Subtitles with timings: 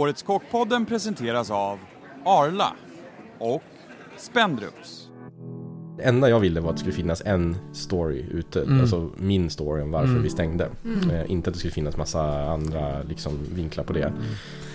[0.00, 1.78] Årets Kockpodden presenteras av
[2.24, 2.72] Arla
[3.38, 3.62] och
[4.16, 5.08] Spendrups.
[5.96, 8.80] Det enda jag ville var att det skulle finnas en story ute, Mm.
[8.80, 10.22] alltså min story om varför Mm.
[10.22, 10.68] vi stängde.
[11.12, 14.02] Eh, inte att det skulle finnas massa andra liksom, vinklar på det.
[14.02, 14.18] Mm.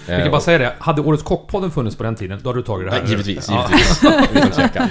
[0.08, 2.60] Eh, Vi kan bara säga det, hade Årets Kockpodden funnits på den tiden, då hade
[2.60, 3.02] du tagit det här.
[3.02, 3.70] Nej, givetvis, Ja.
[3.70, 4.04] givetvis.
[4.34, 4.88] Utan tvekan.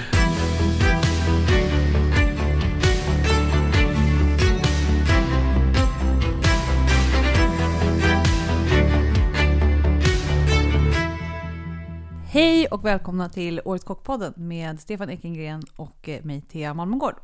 [12.76, 17.14] Och välkomna till Årets Kockpodden med Stefan Ekengren och eh, mig, Thea Malmgård.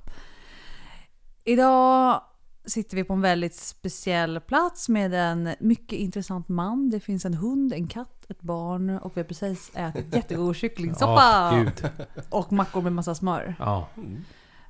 [1.44, 2.22] Idag
[2.64, 6.90] sitter vi på en väldigt speciell plats med en mycket intressant man.
[6.90, 11.22] Det finns en hund, en katt, ett barn och vi har precis ätit jättegod kycklingsoppa.
[11.52, 11.90] Ja, gud.
[12.30, 13.54] och mackor med massa smör.
[13.58, 13.88] Ja.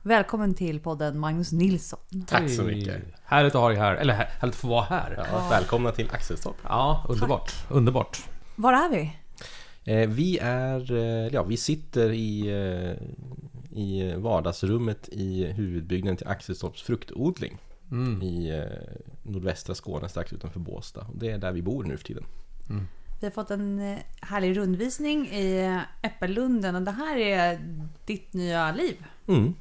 [0.03, 2.01] Välkommen till podden Magnus Nilsson.
[2.29, 2.75] Tack så Hej.
[2.75, 3.03] mycket.
[3.25, 5.15] Härligt att ha dig här, eller här- härligt att få vara här.
[5.17, 6.57] Ja, Ja, välkomna till Axelstorp.
[7.09, 7.53] underbart.
[7.71, 8.25] Underbart.
[8.57, 9.17] Var är vi?
[9.85, 12.97] Eh, vi är, eh, ja vi sitter i, eh,
[13.79, 17.59] i vardagsrummet i huvudbyggnaden till Axelstorps fruktodling.
[17.91, 18.23] Mm.
[18.23, 18.65] I
[19.23, 21.01] nordvästra Skåne strax utanför Båstad.
[21.01, 22.25] Och det är där vi bor nu för tiden.
[23.21, 27.61] Vi har fått en härlig rundvisning i Äppellunden och det här är
[28.07, 29.05] ditt nya liv.
[29.27, 29.55] Mm.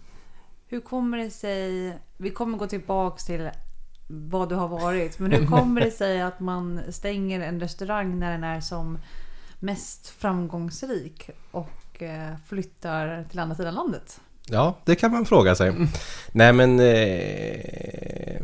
[0.67, 3.49] Hur kommer det sig, vi kommer gå tillbaks till
[4.07, 8.31] vad du har varit, men hur kommer det sig att man stänger en restaurang när
[8.31, 8.97] den är som
[9.61, 14.21] mest framgångsrik och eh, flyttar till andra sidan landet?
[14.45, 15.73] Ja, det kan man fråga sig.
[16.31, 18.41] Nej men eh,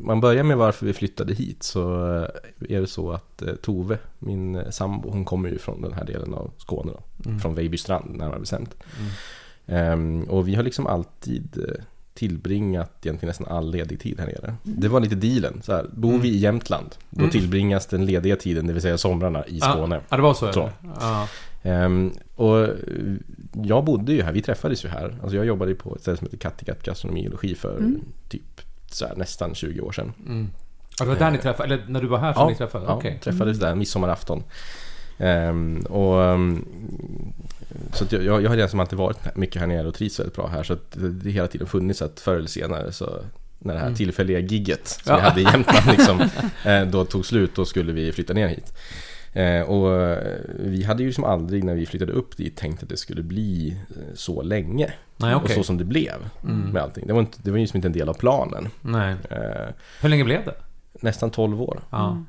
[0.00, 3.98] Man börjar med varför vi flyttade hit så eh, är det så att eh, Tove,
[4.18, 7.28] min eh, sambo, hon kommer ju från den här delen av Skåne då.
[7.28, 7.40] Mm.
[7.40, 8.76] Från Vejbystrand närmare bestämt.
[9.66, 11.84] Ehm, och vi har liksom alltid eh,
[12.16, 14.54] tillbringat egentligen nästan all ledig tid här nere.
[14.62, 15.62] Det var lite dealen.
[15.62, 17.30] Så här, bor vi i Jämtland, då Mm.
[17.30, 19.94] tillbringas den lediga tiden, det vill säga somrarna, i Skåne.
[19.94, 20.52] Ja, ja, det var så?
[20.52, 20.70] Så.
[21.00, 21.28] Ja.
[21.62, 22.70] Ehm, och eh,
[23.52, 25.16] jag bodde ju här, vi träffades ju här.
[25.22, 28.00] Alltså jag jobbade på ett ställe som heter Kattegatt gastronomi och logi för Mm.
[28.28, 28.60] typ
[28.90, 30.12] så här, nästan 20 år sedan.
[30.26, 30.50] Mm.
[30.98, 32.84] Ja, det var där ni träffade, eller när du var här som ni träffade?
[32.84, 33.20] ja Okej.
[33.24, 34.42] träffades där midsommarafton.
[35.18, 36.64] Ehm, och, ehm,
[37.92, 40.20] så att jag, jag jag har redan som alltid varit mycket här nere och trivs
[40.20, 40.62] väldigt bra här.
[40.62, 43.18] Så att det, det hela tiden funnits att förr eller senare så
[43.58, 43.96] när det här Mm.
[43.96, 45.16] tillfälliga gigget som Ja.
[45.16, 46.20] vi hade i Jämtland liksom,
[46.72, 48.72] eh, då tog slut, då skulle vi flytta ner hit.
[49.32, 50.18] Eh, och eh,
[50.58, 53.76] vi hade ju liksom aldrig när vi flyttade upp dit tänkt att det skulle bli
[54.14, 54.92] så länge.
[55.16, 55.54] Nej, Och okej.
[55.56, 56.60] så som det blev Mm.
[56.70, 57.06] med allting.
[57.06, 58.68] Det var, inte, det var ju liksom inte en del av planen.
[58.80, 59.14] Nej.
[59.30, 60.54] Eh, Hur länge blev det?
[61.00, 62.08] nästan 12 år Ja.
[62.10, 62.26] Mm.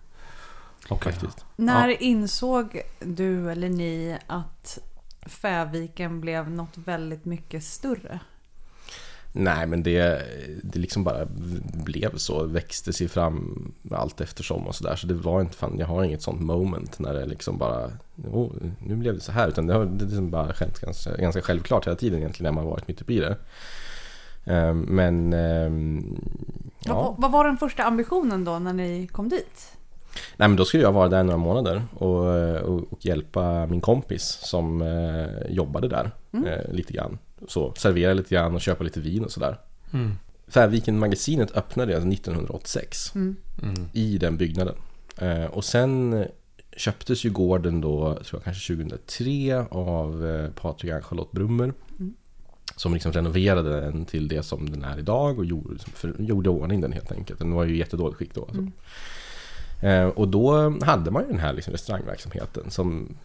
[0.89, 1.13] Okej.
[1.13, 1.45] faktiskt.
[1.55, 4.79] När insåg du eller ni att
[5.25, 8.19] Fäviken blev något väldigt mycket större?
[9.31, 10.21] Nej men det,
[10.63, 11.25] det liksom bara
[11.73, 14.95] blev så, växte sig fram allt eftersom och sådär.
[14.95, 17.91] Så det var inte, fan, jag har inget sånt moment när det liksom bara,
[18.31, 19.47] oh, nu blev det så här.
[19.47, 22.61] Utan det har det är liksom bara skett ganska, ganska självklart hela tiden egentligen när
[22.61, 23.37] man varit mitt uppe i det.
[24.45, 26.19] Ehm, Men, ehm,
[26.85, 27.15] Vad, ja.
[27.17, 29.76] vad var den första ambitionen då när ni kom dit?
[30.37, 32.25] Nej men då skulle jag vara där några månader och,
[32.63, 36.45] och, och hjälpa min kompis som eh, jobbade där Mm.
[36.45, 37.17] eh, lite grann.
[37.47, 39.57] Så servera lite grann och köpa lite vin och sådär.
[39.93, 40.11] Mm.
[40.47, 43.35] Färviken-magasinet öppnade alltså 1986 Mm.
[43.63, 43.89] Mm.
[43.93, 44.75] i den byggnaden.
[45.17, 46.25] Eh, och sen
[46.77, 51.73] köptes ju gården då, tror jag kanske 2003 av eh, Patrik Ann-Charlotte Brummer.
[51.99, 52.13] Mm.
[52.75, 56.81] Som liksom renoverade den till det som den är idag och gjorde, för, gjorde ordning
[56.81, 57.39] den helt enkelt.
[57.39, 58.41] Den var ju i jättedåligt skick då.
[58.41, 58.61] Alltså.
[59.79, 60.01] Mm.
[60.01, 63.17] Eh, och då hade man ju den här liksom restaurangverksamheten som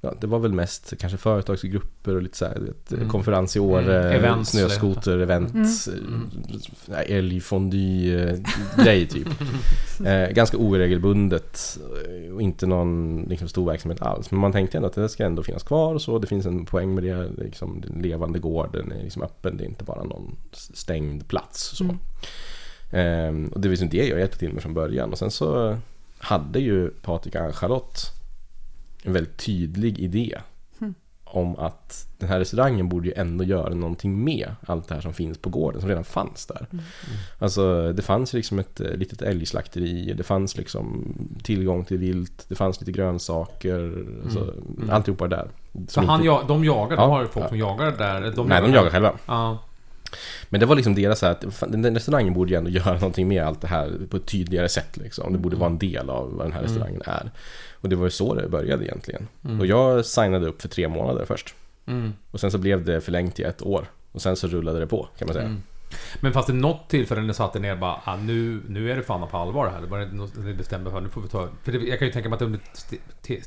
[0.00, 3.08] Ja, det var väl mest kanske företagsgrupper och lite så här, vet, Mm.
[3.08, 4.12] konferens i Åre, Mm.
[4.18, 5.66] Events, snöskoter, event, Mm.
[5.88, 6.30] mm.
[7.76, 9.28] älgfondy-grej typ.
[10.06, 14.30] eh, ganska oregelbundet eh, och inte någon liksom, stor verksamhet alls.
[14.30, 16.18] Men man tänkte ändå att det ska ändå finnas kvar och så.
[16.18, 17.28] Det finns en poäng med det.
[17.44, 19.56] Liksom, den levande gården är liksom öppen.
[19.56, 21.76] Det är inte bara någon stängd plats.
[21.76, 21.96] Så.
[22.90, 23.06] Mm.
[23.28, 25.12] Ehm, och det var liksom det jag hjälpte till med från början.
[25.12, 25.78] Och sen så
[26.18, 28.00] hade ju Patrik och Ann-Charlotte
[29.02, 30.38] en väldigt tydlig idé
[30.80, 30.94] Mm.
[31.24, 35.14] om att den här restaurangen borde ju ändå göra någonting med allt det här som
[35.14, 36.66] finns på gården, som redan fanns där.
[36.72, 36.84] Mm.
[37.38, 42.54] Alltså det fanns liksom ett eh, litet älgslakteri, det fanns liksom tillgång till vilt, det
[42.54, 44.40] fanns lite grönsaker, alltså,
[44.78, 44.90] Mm.
[44.90, 45.48] alltihopa där.
[45.88, 47.48] Så han, inte- ja, de jagar, de Ja, har ju folk ja.
[47.48, 48.32] som jagar där?
[48.36, 49.12] De Nej, de jagar själva.
[49.26, 49.58] Ja.
[50.48, 52.94] Men det var liksom deras så här att fan, den restaurangen borde ju ändå göra
[52.94, 55.32] någonting med allt det här på ett tydligare sätt liksom.
[55.32, 56.70] Det borde vara en del av vad den här Mm.
[56.70, 57.30] restaurangen är.
[57.80, 59.28] Och det var ju så det började egentligen.
[59.44, 59.60] Mm.
[59.60, 61.54] Och jag signade upp för tre månader först.
[61.86, 62.12] Mm.
[62.30, 63.86] Och sen så blev det förlängt i ett år.
[64.12, 65.46] Och sen så rullade det på kan man säga.
[65.46, 65.62] Mm.
[66.20, 68.96] Men fanns det något tillfälle när ni satte ner och bara ah, nu, nu är
[68.96, 69.80] det fan på allvar här?
[69.80, 71.48] Det var det något ni bestämde för, nu får vi ta...
[71.62, 72.60] För det, jag kan ju tänka mig att under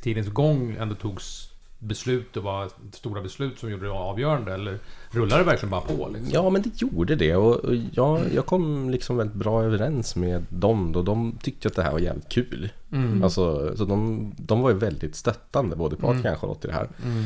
[0.01, 1.48] tidens gång ändå togs
[1.79, 4.53] beslut och var stora beslut som gjorde det avgörande.
[4.53, 4.79] Eller
[5.11, 6.09] rullade det verkligen bara på?
[6.13, 6.33] Liksom?
[6.33, 10.91] Ja, men det gjorde det och jag, jag kom liksom väldigt bra överens med dem
[10.91, 11.01] då.
[11.01, 12.69] De tyckte att det här var jävligt kul.
[12.91, 13.23] Mm.
[13.23, 16.73] Alltså, så de, de var ju väldigt stöttande både på Patrik och Charlotte i det
[16.73, 16.89] här.
[17.05, 17.25] Mm.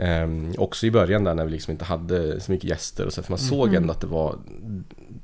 [0.00, 3.22] Ehm, också i början där när vi liksom inte hade så mycket gäster och så,
[3.22, 4.36] för man såg ändå att det var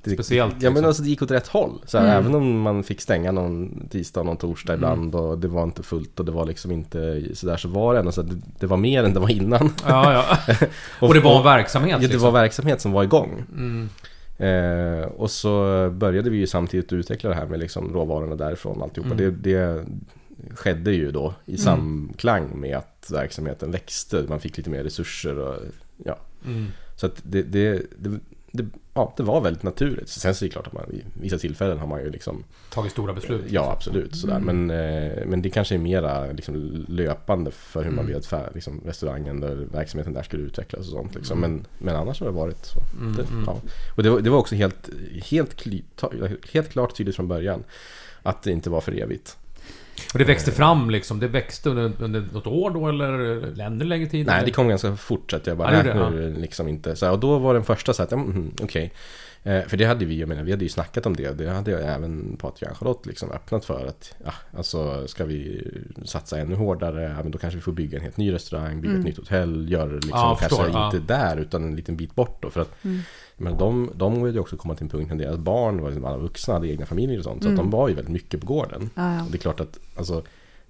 [0.02, 0.86] det, Speciellt, Ja men liksom.
[0.86, 1.80] alltså det gick åt rätt håll.
[1.84, 5.48] Så här, Även om man fick stänga någon tisdag och någon torsdag ibland och det
[5.48, 8.28] var inte fullt och det var liksom inte sådär så var det ändå så att
[8.28, 9.72] det, det var mer än det var innan.
[9.88, 10.54] Ja, ja.
[11.06, 12.22] och det var en verksamhet Ja, det liksom.
[12.22, 13.44] var verksamhet som var igång.
[13.56, 13.88] Mm.
[14.38, 18.82] Eh, och så började vi ju samtidigt utveckla det här med liksom råvarorna därifrån och
[18.82, 19.14] alltihopa.
[19.14, 19.36] Mm.
[19.42, 19.84] Det, det
[20.54, 24.24] skedde ju då i samklang med att verksamheten växte.
[24.28, 25.56] Man fick lite mer resurser och
[26.04, 26.18] ja.
[26.44, 26.66] Mm.
[26.96, 28.20] Så att det, det, det,
[28.52, 30.08] det, ja, det var väldigt naturligt.
[30.08, 32.92] Sen så är det klart att man i vissa tillfällen har man ju liksom Tagit
[32.92, 33.44] stora beslut.
[33.48, 34.16] Ja, absolut.
[34.16, 34.40] Sådär.
[34.40, 38.80] Men, eh, men det kanske är mera liksom, löpande för hur man vill att liksom,
[38.84, 41.14] restaurangen eller verksamheten där skulle utvecklas och sånt.
[41.14, 41.40] Liksom.
[41.40, 42.78] Men, men annars har det varit så.
[43.16, 43.60] Det, ja.
[43.96, 44.90] Och det var, det var också helt,
[45.24, 45.66] helt,
[46.52, 47.64] helt klart tydligt från början
[48.22, 49.36] att det inte var för evigt.
[50.12, 51.20] Och det växte fram liksom.
[51.20, 54.26] Det växte under, under något år då eller ännu längre tid?
[54.26, 54.46] Nej, eller?
[54.46, 56.68] det kom ganska fort så att jag bara, Ja, det nej, gjorde nu det liksom
[56.68, 56.96] inte.
[56.96, 58.92] Så och då var den första så att, ja, mm, okej.
[59.46, 61.38] Eh, för det hade vi, jag menar, vi hade ju snackat om det.
[61.38, 63.86] Det hade jag även Patrik och Charlotte liksom öppnat för.
[63.86, 65.70] att ja, alltså Ska vi
[66.04, 68.94] satsa ännu hårdare, ja, men då kanske vi får bygga en helt ny restaurang, bygga
[68.94, 70.86] ett nytt hotell, göra det liksom Ja, jag kanske förstår, ja.
[70.86, 72.50] inte där utan en liten bit bort då.
[72.50, 72.76] För att
[73.36, 76.04] men de, de ville ju också komma till en punkt när deras barn var liksom
[76.04, 77.42] alla vuxna, hade egna familjer och sånt.
[77.42, 78.90] Så att de var ju väldigt mycket på gården.
[78.94, 79.26] Ja, ja.
[79.30, 80.22] Det är klart att, alltså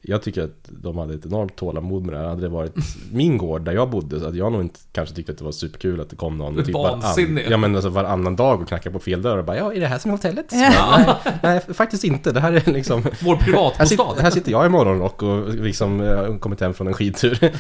[0.09, 2.27] jag tycker att de hade ett enormt tålamod med det här.
[2.27, 2.75] Hade det varit
[3.13, 5.53] min gård där jag bodde så hade jag nog inte kanske tyckt att det var
[5.53, 8.99] superkul att det kom någon typ varann, ja, men alltså varannan dag och knackade på
[8.99, 10.51] fel dörr och bara Ja, är det här som är hotellet?
[10.51, 12.33] Bara, nej, nej, faktiskt inte.
[12.33, 13.87] Det här är liksom Vår här privatbostad.
[13.87, 17.39] sitter, här sitter jag i morgonrock och liksom eh, kommit hem från en skidtur.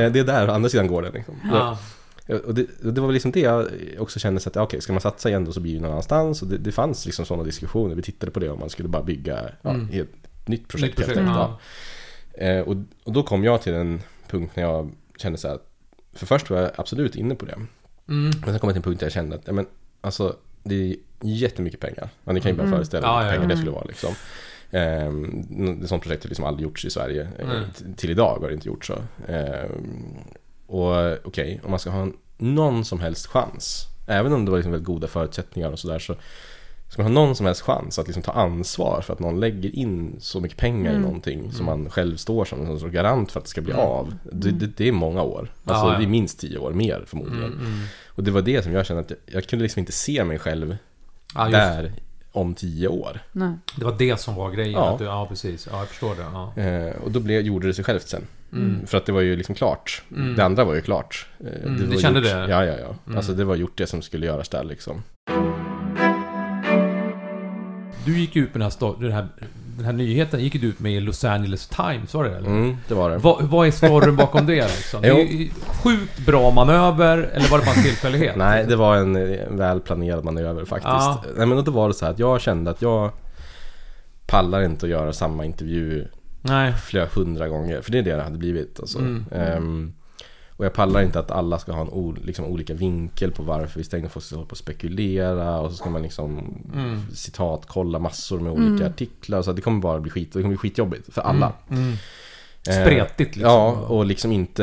[0.00, 1.12] Eh, det är där, andra sidan gården.
[1.12, 1.34] Liksom.
[1.52, 1.78] Ja.
[2.28, 3.66] Och det, och det var väl liksom det jag
[3.98, 6.42] också kände så att, okej, ska man satsa igen då så blir det någon annanstans.
[6.42, 7.94] Och det, det fanns liksom sådana diskussioner.
[7.94, 9.88] Vi tittade på det om man skulle bara bygga ja, Mm.
[9.88, 10.10] helt
[10.46, 10.98] nytt projekt.
[10.98, 11.58] Nytt projekt, ja.
[12.32, 15.68] Eh, och, och då kom jag till en punkt när jag kände så här, att-
[16.12, 17.52] för först var jag absolut inne på det.
[17.52, 17.68] Mm.
[18.08, 19.66] Men sen kom jag till en punkt där jag kände att, ja, men
[20.00, 22.08] alltså, det är jättemycket pengar.
[22.24, 22.76] Ja, ni kan ju bara Mm.
[22.76, 24.14] föreställa er Ja, hur ja, pengar det skulle vara liksom.
[24.70, 27.28] Ehm, ett sånt projekt har liksom aldrig gjorts i Sverige.
[27.38, 28.94] Eh, t- Till idag har det inte gjorts så.
[29.28, 30.14] Ehm,
[30.66, 33.86] och okej, om man ska ha en, någon som helst chans.
[34.06, 36.14] Även om det var liksom väldigt goda förutsättningar och sådär så
[36.88, 39.76] Ska man ha någon som helst chans att liksom ta ansvar för att någon lägger
[39.76, 43.40] in så mycket pengar i någonting som man själv står som en sorts garant för
[43.40, 44.14] att det ska bli av.
[44.32, 45.52] Det, det, det är många år.
[45.64, 45.98] Alltså Ja, ja.
[45.98, 47.52] det är minst tio år mer förmodligen.
[47.52, 47.86] Mm, mm.
[48.06, 50.38] Och det var det som jag kände att jag, jag kunde liksom inte se mig
[50.38, 50.76] själv
[51.34, 51.92] Ja, just, där
[52.32, 53.20] om tio år.
[53.32, 53.52] Nej.
[53.76, 54.72] det var det som var grejen.
[54.72, 54.92] Ja.
[54.92, 55.68] Att du, ja, precis.
[55.70, 56.26] Ja, jag förstår det.
[56.32, 56.62] Ja.
[56.62, 58.26] Eh, och då blev, gjorde det sig självt sen.
[58.52, 58.86] Mm.
[58.86, 60.02] För att det var ju liksom klart.
[60.16, 60.36] Mm.
[60.36, 61.26] Det andra var ju klart.
[61.40, 62.46] Eh, Mm, var du kände gjort, det?
[62.50, 62.94] Ja, ja, ja.
[63.06, 63.16] Mm.
[63.16, 65.02] Alltså det var gjort det som skulle göras där liksom.
[68.04, 69.26] Du gick ut med den här, sto- den här,
[69.76, 72.48] den här nyheten gick du ut med i Los Angeles Times, var det eller?
[72.48, 73.18] Mm, det var det.
[73.18, 75.02] Vad, vad är storyn bakom det liksom?
[75.02, 78.36] Det är ju sjukt bra manöver, eller var det bara en tillfällighet?
[78.36, 80.86] Nej, det var en, en väl planerad manöver faktiskt.
[80.86, 81.24] Ja.
[81.36, 83.10] Nej, men då var det så här att jag kände att jag
[84.26, 86.06] pallar inte att göra samma intervju
[86.48, 86.72] Nej.
[86.72, 87.80] flera hundra gånger.
[87.80, 88.80] För det är det det hade blivit.
[88.80, 88.98] Alltså.
[88.98, 89.24] Mm.
[89.32, 89.92] Ehm,
[90.50, 93.84] och jag pallar inte att alla ska ha en liksom, olika vinkel på varför vi
[93.84, 94.08] stängde.
[94.08, 96.38] Folk ska hålla på och spekulera och så ska man liksom
[96.74, 97.00] Mm.
[97.14, 99.42] citat kolla massor med olika artiklar.
[99.42, 100.32] Så det kommer bara bli skit.
[100.32, 101.52] Det kommer bli skitjobbigt för alla.
[101.70, 101.92] Mm.
[102.68, 103.52] Eh, Spretigt liksom.
[103.52, 104.62] Ja, och liksom inte...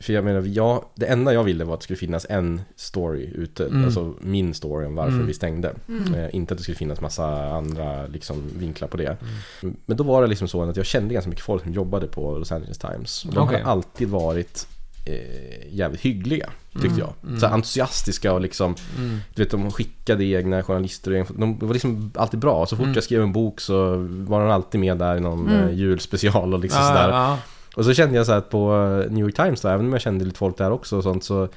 [0.00, 3.30] För jag menar, jag, det enda jag ville var att det skulle finnas en story
[3.34, 3.66] ute.
[3.66, 3.84] Mm.
[3.84, 5.26] Alltså min story om varför Mm.
[5.26, 5.74] vi stängde.
[6.16, 9.16] Eh, inte att det skulle finnas massa andra liksom, vinklar på det.
[9.62, 9.76] Mm.
[9.86, 12.38] Men då var det liksom så att jag kände ganska mycket folk som jobbade på
[12.38, 13.24] Los Angeles Times.
[13.24, 13.62] Och de Okej.
[13.62, 14.66] har alltid varit
[15.04, 16.98] eh, jävligt hyggliga, tyckte Mm.
[16.98, 17.12] jag.
[17.28, 17.40] Mm.
[17.40, 19.18] Så entusiastiska och liksom Mm.
[19.34, 22.66] du vet, de skickade egna journalister och egna- De var liksom alltid bra.
[22.66, 22.94] Så fort Mm.
[22.94, 25.68] jag skrev en bok så var de alltid med där i någon Mm.
[25.68, 27.08] eh, julspecial och liksom Ja, sådär.
[27.08, 27.38] ja.
[27.76, 28.74] Och så kände jag så att på
[29.06, 31.24] eh, New York Times då, även om jag kände lite folk där också och sånt
[31.24, 31.48] så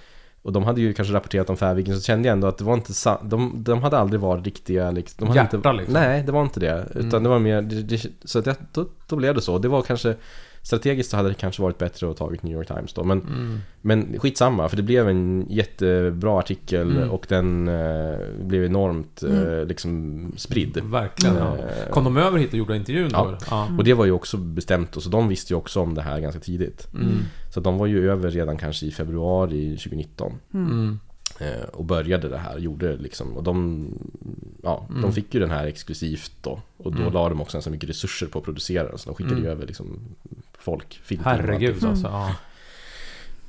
[0.41, 2.73] och de hade ju kanske rapporterat om Färviken så kände jag ändå att det var
[2.73, 5.93] inte de, de hade aldrig varit riktiga liksom, de hade Hjärta, inte, liksom.
[5.93, 6.85] Nej, det var inte det.
[6.95, 7.23] Utan Mm.
[7.23, 9.59] det var mer, det, det, så att jag, då, då blev det så.
[9.59, 10.15] Det var kanske
[10.67, 13.59] Strategiskt så hade det kanske varit bättre att tagit New York Times då men Mm.
[13.81, 17.09] men skitsamma, för det blev en jättebra artikel Mm.
[17.12, 19.67] och den eh, blev enormt eh, Mm.
[19.67, 20.77] liksom spridd.
[20.83, 21.36] Verkligen.
[21.36, 21.57] Ja.
[21.57, 23.21] Eh, Kom de över hit och gjorde intervjun Ja.
[23.21, 23.27] då?
[23.27, 23.39] eller?
[23.50, 23.67] Ja.
[23.77, 26.19] och det var ju också bestämt och så de visste ju också om det här
[26.19, 26.88] ganska tidigt.
[26.93, 27.07] Mm.
[27.53, 30.33] Så de var ju över redan kanske i februari 2019.
[30.53, 31.00] Mm.
[31.39, 33.38] Eh, och började det här, gjorde det liksom.
[33.38, 33.88] Och de,
[34.63, 35.01] ja, Mm.
[35.01, 36.62] de fick ju den här exklusivt då.
[36.77, 37.13] Och då Mm.
[37.13, 38.97] la de också så mycket resurser på att producera den.
[38.97, 39.51] Så de skickade ju Mm.
[39.51, 40.00] över liksom
[40.71, 42.07] folk, filter Herregud alltså.
[42.07, 42.31] Ja.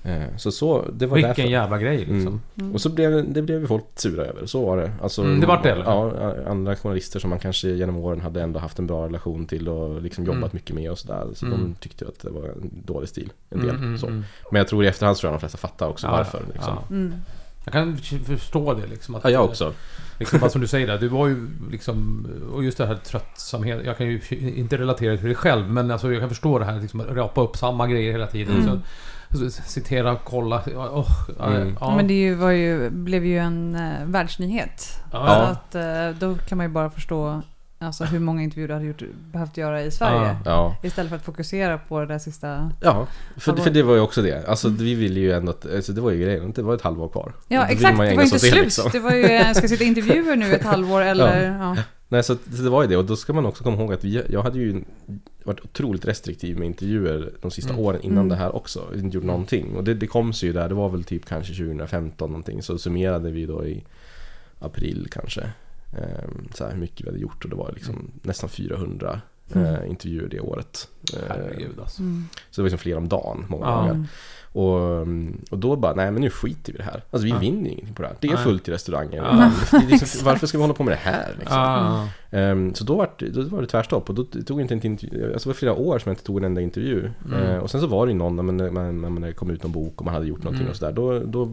[0.02, 1.42] Eh, Så så, det var Vilken därför.
[1.50, 2.40] jävla grej liksom.
[2.60, 2.72] Mm.
[2.74, 4.92] Och så blev det blev ju folk sura över, så var det.
[5.02, 5.84] Alltså, Mm, det vart det, eller?
[5.84, 9.68] Ja, andra journalister som man kanske genom åren hade ändå haft en bra relation till
[9.68, 10.50] och liksom jobbat Mm.
[10.52, 11.26] mycket med och sådär.
[11.34, 11.58] Så Mm.
[11.60, 13.70] de tyckte att det var en dålig stil, en del.
[13.70, 14.06] Mm, mm, så.
[14.06, 14.24] mm.
[14.50, 16.42] Men jag tror i efterhand tror jag de flesta fattar också Ja, varför.
[16.52, 16.74] Liksom.
[16.88, 16.94] ja.
[16.96, 17.14] Mm.
[17.64, 19.14] Jag kan förstå det liksom.
[19.14, 19.72] Att, Ja, jag också.
[20.18, 22.26] Liksom, bara som du säger där, du var ju liksom...
[22.52, 23.80] Och just det här tröttsamhet.
[23.84, 24.20] Jag kan ju
[24.56, 27.56] inte relatera till det själv, men alltså jag kan förstå det här liksom, rapa upp
[27.56, 28.56] samma grejer hela tiden.
[28.62, 28.80] Mm.
[29.30, 30.62] Så, citera, kolla.
[30.76, 31.06] Oh,
[31.40, 31.76] Mm.
[31.80, 31.96] ja.
[31.96, 35.02] Men det ju, var ju, blev ju en uh, världsnyhet.
[35.12, 35.26] Ja.
[35.28, 37.42] Att, eh, då kan man ju bara förstå
[37.78, 40.20] alltså, hur många intervjuer du hade gjort, behövt göra i Sverige.
[40.28, 40.36] Ja.
[40.44, 42.72] Ja, Istället för att fokusera på det där sista.
[42.80, 43.06] ja
[43.36, 43.70] för, för det?
[43.70, 44.48] det var ju också det.
[44.48, 47.08] Alltså vi ville ju ändå att, alltså, det var ju grejen, det var ett halvår
[47.08, 47.32] kvar.
[47.48, 48.54] Ja exakt, det var ju inte slut.
[48.64, 48.90] liksom.
[48.92, 51.50] Det var ju, jag ska sitta intervjuer nu ett halvår eller...
[51.58, 51.76] Ja.
[52.10, 52.96] Nej, så att det var ju det.
[52.96, 54.84] Och då ska man också komma ihåg att vi, jag hade ju
[55.44, 57.84] varit otroligt restriktiv med intervjuer de sista Mm.
[57.84, 58.28] åren innan Mm.
[58.28, 58.84] det här också.
[58.92, 59.76] Vi inte gjort någonting.
[59.76, 62.62] Och det, det kom sig ju där, det var väl typ kanske 2015 någonting.
[62.62, 63.84] Så summerade vi då i
[64.60, 65.50] april kanske.
[65.92, 69.20] Ehm, så här, hur mycket vi hade gjort och det var liksom nästan 400
[69.54, 69.74] Mm.
[69.74, 70.88] eh, intervjuer det året.
[71.28, 72.02] Herregud alltså.
[72.02, 72.24] Mm.
[72.50, 73.76] så det var liksom fler om dagen många Ja.
[73.80, 74.06] gånger.
[74.52, 75.00] Och,
[75.50, 77.02] och då bara, nej men nu skiter vi i det här.
[77.10, 77.38] Alltså vi Ja.
[77.38, 78.16] vinner ju ingenting på det här.
[78.20, 79.16] Det är fullt i restauranger.
[79.16, 79.50] Ja.
[79.80, 81.58] Det liksom, varför ska vi hålla på med det här liksom?
[81.58, 84.86] Ah, Ehm, så då var, det, då var det tvärstopp och då tog inte en
[84.86, 87.10] intervju, alltså det var flera år som jag inte tog en enda intervju.
[87.26, 87.42] Mm.
[87.42, 89.50] Ehm, och sen så var det ju någon, när man, när man, när man kom
[89.50, 90.70] ut någon bok och man hade gjort någonting Mm.
[90.70, 90.92] och sådär.
[90.92, 91.44] Då, då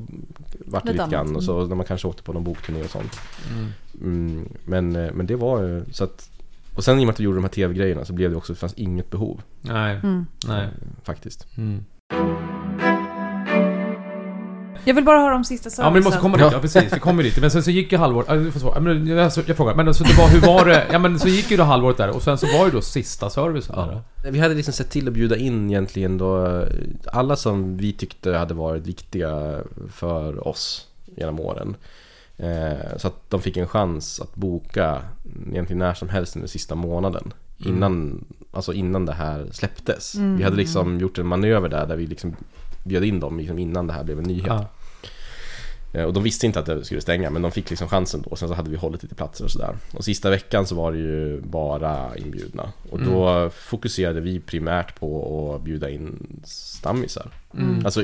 [0.65, 2.89] vart det Lite lite grann och så när man kanske åkte på någon bokturné och
[2.89, 3.19] sånt.
[3.51, 3.71] mm.
[4.03, 6.29] Mm, men, men det var ju så att
[6.75, 8.53] och sen i och med att vi gjorde de här tv-grejerna så blev det också,
[8.53, 10.25] det fanns inget behov Nej, Mm.
[10.47, 10.63] nej.
[10.63, 10.69] eh,
[11.03, 11.47] faktiskt.
[11.57, 11.85] Mm.
[14.87, 15.85] Jag vill bara höra om sista servicen.
[15.85, 16.93] Ja men vi måste komma dit, ja precis.
[16.93, 17.41] Vi kommer dit.
[17.41, 18.27] Men sen så gick ju halvåret...
[18.29, 18.79] Ja, du får svara.
[18.79, 20.87] Men jag, jag frågar, men alltså, det var, hur var det?
[20.91, 23.29] Ja men så gick ju då halvåret där och sen så var ju då sista
[23.29, 24.01] servicen där.
[24.23, 24.31] då.
[24.31, 26.67] Vi hade liksom sett till att bjuda in egentligen då eh,
[27.05, 31.75] alla som vi tyckte hade varit viktiga för oss genom åren.
[32.37, 35.01] Eh, så att de fick en chans att boka
[35.51, 37.33] egentligen när som helst under sista månaden.
[37.59, 37.75] Mm.
[37.75, 40.15] Innan, alltså innan det här släpptes.
[40.15, 40.37] Mm.
[40.37, 42.35] Vi hade liksom gjort en manöver där, där vi liksom
[42.83, 44.47] bjöd in dem liksom innan det här blev en nyhet.
[44.47, 44.65] Ja.
[45.93, 48.35] Eh, Och de visste inte att det skulle stänga men de fick liksom chansen då.
[48.35, 49.75] Sen så hade vi hållit lite platser och sådär.
[49.93, 52.71] Och sista veckan så var det ju bara inbjudna.
[52.89, 57.31] Och då fokuserade vi primärt på att bjuda in stammisar.
[57.57, 57.85] Mm.
[57.85, 58.03] Alltså,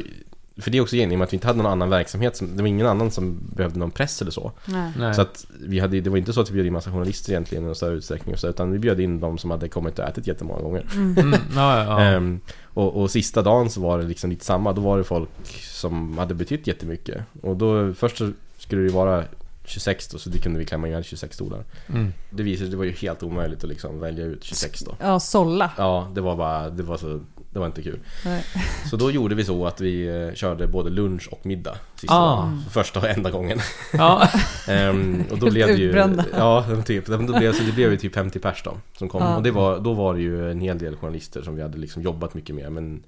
[0.61, 2.35] för det är också med att vi inte hade någon annan verksamhet.
[2.35, 4.51] Som, det var ingen annan som behövde någon press eller så.
[4.97, 5.15] Nej.
[5.15, 7.63] Så att vi hade, det var inte så att vi bjöd in massa journalister egentligen
[7.63, 8.33] i någon större utsträckning.
[8.33, 10.85] Och så, utan vi bjöd in de som hade kommit och ätit jättemånga gånger.
[10.93, 11.31] Mm.
[11.55, 12.01] Ja, ja, ja.
[12.01, 14.73] Ehm, och, och sista dagen så var det liksom lite samma.
[14.73, 15.29] Då var det folk
[15.61, 17.23] som hade betytt jättemycket.
[17.41, 19.23] Och då först så skulle det vara
[19.65, 21.63] 26 då, så det kunde vi klämma in 26 stolar.
[21.87, 22.13] Mm.
[22.29, 24.95] Det visade sig, det var ju helt omöjligt att liksom välja ut 26 då.
[24.99, 25.71] Ja, sålla.
[25.77, 27.21] Ja, det var bara, det var så,
[27.53, 27.99] det var inte kul.
[28.25, 28.43] Nej.
[28.89, 32.51] Så då gjorde vi så att vi eh, körde både lunch och middag sista Ah.
[32.69, 33.59] Första och enda gången.
[33.93, 34.27] ja.
[34.67, 35.87] Ehm, och då Helt blev det ju...
[35.87, 36.25] utbrända.
[36.37, 37.05] Ja, typ.
[37.05, 39.21] Då blev, så det blev ju typ 50 pers då, som kom.
[39.23, 39.35] Ja.
[39.35, 42.01] Och det var, då var det ju en hel del journalister som vi hade liksom
[42.01, 42.71] jobbat mycket med.
[42.71, 43.03] Men,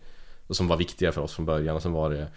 [0.48, 1.76] och som var viktiga för oss från början.
[1.76, 2.28] Och sen var det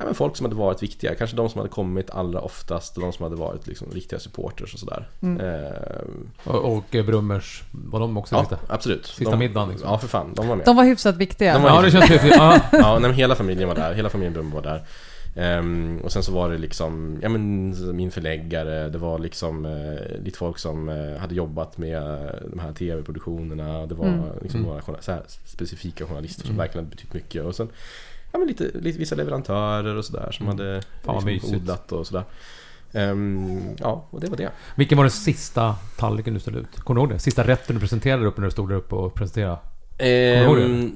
[0.00, 1.14] ja, men folk som hade varit viktiga.
[1.14, 2.96] Kanske de som hade kommit allra oftast.
[2.96, 5.08] Och de som hade varit liksom riktiga supporters och sådär.
[5.22, 5.40] Mm.
[5.40, 8.58] Ehm, Och, och eh, Brummers, var de också ja, lite?
[8.68, 9.06] absolut.
[9.06, 9.88] Sista de, middagen liksom.
[9.90, 10.32] Ja, för fan.
[10.34, 10.64] De var med.
[10.66, 11.52] De var hyfsat viktiga.
[11.54, 12.14] De var- Ja, det känns ju...
[12.28, 12.60] Ja.
[12.72, 13.94] Ja, nej, men hela familjen var där.
[13.94, 14.82] Hela familjen Brumm var där.
[15.36, 20.22] Ehm, och sen så var det liksom, ja men min förläggare, det var liksom eh,
[20.24, 22.02] lite folk som eh, hade jobbat med
[22.50, 23.86] de här tv-produktionerna.
[23.86, 24.20] Det var Mm.
[24.42, 24.68] liksom Mm.
[24.70, 26.58] några journa- så här specifika journalister som Mm.
[26.58, 27.44] verkligen hade betytt mycket.
[27.44, 27.68] Och sen,
[28.32, 30.58] ja men lite, lite vissa leverantörer och sådär som Mm.
[30.58, 32.24] hade Fan, liksom odlat och sådär.
[32.92, 34.50] Ehm, ja, och det var det.
[34.74, 36.80] Vilken var den sista tallriken du ställde ut?
[36.80, 37.18] Kommer du ihåg det?
[37.18, 39.58] Sista rätten du presenterade upp när du stod där uppe och presenterade?
[39.98, 40.64] ihåg det?
[40.64, 40.92] Ehm,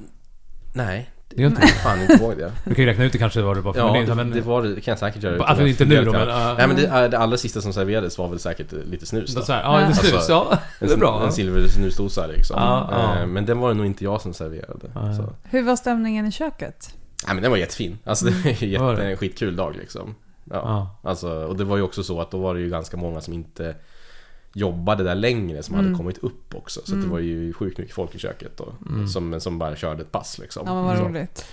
[0.73, 2.51] nej, Det är inte jag kommer fan inte ihåg det.
[2.65, 4.31] Du kan ju räkna ut det kanske vad det var för Ja, men, det, men,
[4.31, 5.43] det var det, kan jag säkert göra.
[5.43, 6.27] Alltså inte nu då lite men...
[6.27, 9.39] Uh, Nej men det, det allra sista som serverades var väl säkert lite snus så
[9.39, 9.45] då.
[9.53, 9.87] här, ja, Ja.
[9.87, 10.57] det snus, Alltså, ja.
[10.79, 11.23] Det är bra.
[11.25, 12.55] En silversnusdosa liksom.
[12.59, 13.19] Ja, ja.
[13.21, 14.87] Eh, Men den var det nog inte jag som serverade.
[14.93, 15.13] Ja, ja.
[15.15, 15.33] Så.
[15.43, 16.93] Hur var stämningen i köket?
[17.25, 17.97] Nej men den var jättefin.
[18.03, 19.03] Alltså det var Var det?
[19.11, 20.15] en skitkul dag liksom.
[20.43, 20.55] Ja.
[21.03, 21.09] Ja.
[21.09, 23.33] Alltså, och det var ju också så att då var det ju ganska många som
[23.33, 23.75] inte
[24.53, 25.85] jobbade där längre som Mm.
[25.85, 26.79] hade kommit upp också.
[26.79, 27.09] Så att det Mm.
[27.09, 28.73] var ju sjukt mycket folk i köket då.
[28.89, 29.07] Mm.
[29.07, 30.63] Som, som bara körde ett pass liksom.
[30.67, 31.03] Ja, men vad Så.
[31.03, 31.45] roligt.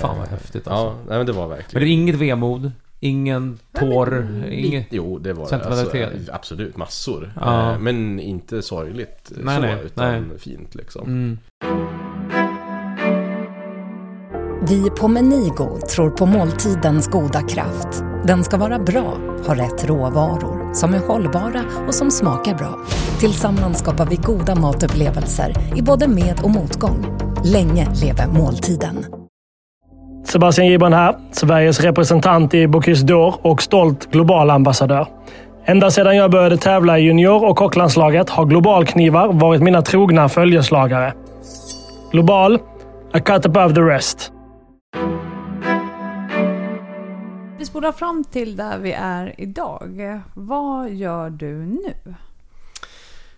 [0.00, 0.84] Fan vad Eh, häftigt alltså.
[0.84, 1.84] Ja, nej, men det var Men verkligen.
[1.84, 4.86] det är inget vemod, ingen tår, inget...
[4.90, 5.64] Jo, det var det.
[5.66, 7.32] Alltså, absolut, massor.
[7.40, 7.72] Ja.
[7.72, 10.38] Eh, Men inte sorgligt Nej, så, nej, utan nej.
[10.38, 11.38] fint liksom.
[14.68, 18.04] Vi på Menigo tror på måltidens goda kraft.
[18.26, 19.16] Den ska vara bra,
[19.46, 22.78] ha rätt råvaror, som är hållbara och som smakar bra.
[23.20, 27.06] Tillsammans skapar vi goda matupplevelser i både med och motgång.
[27.44, 29.06] Länge leve måltiden!
[30.26, 35.06] Sebastian Gibran här, Sveriges representant i Bocuse d'Or och stolt global ambassadör.
[35.64, 41.12] Ända sedan jag började tävla i junior och kocklandslaget har globalknivar varit mina trogna följeslagare.
[42.12, 42.58] Global,
[43.12, 44.33] a cut above the rest.
[47.74, 50.20] Spolar fram till där vi är idag.
[50.34, 52.14] Vad gör du nu?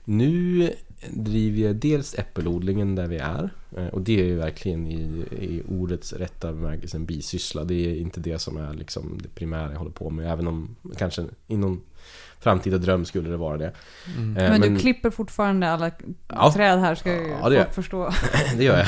[0.05, 0.71] Nu
[1.11, 3.51] driver jag dels äppelodlingen där vi är.
[3.77, 7.65] Eh, och det är ju verkligen i, i ordets rätta bemärkelse en bisyssla.
[7.65, 10.33] Det är inte det som är liksom det primära jag håller på med.
[10.33, 11.81] Även om kanske inom
[12.41, 13.67] framtida dröm skulle det vara det.
[13.67, 13.73] Eh,
[14.35, 15.91] Men, du klipper fortfarande alla
[16.29, 16.53] Ja.
[16.53, 17.75] träd här ska ju Ja, folk jag.
[17.75, 18.13] förstå.
[18.57, 18.87] Det gör jag.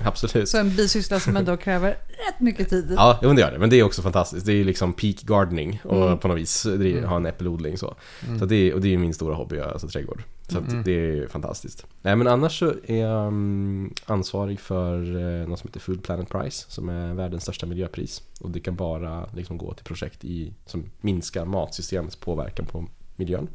[0.04, 0.48] Absolut.
[0.48, 2.92] Så en bisyssla som ändå kräver rätt mycket tid.
[2.96, 3.58] Ja, jo, men det gör det.
[3.58, 4.46] Men det är också fantastiskt.
[4.46, 6.18] Det är ju liksom peak gardening och Mm.
[6.18, 7.94] på något vis driv- ha en äppelodling så.
[8.38, 10.22] så det är, och det är min stora hobby, alltså trädgård.
[10.52, 11.86] Så att det är fantastiskt.
[12.02, 16.28] Nej men annars så är jag mm, ansvarig för eh, något som heter Food Planet
[16.28, 18.22] Prize som är världens största miljöpris.
[18.40, 23.48] Och det kan bara liksom gå till projekt i, som minskar matsystemets påverkan på miljön.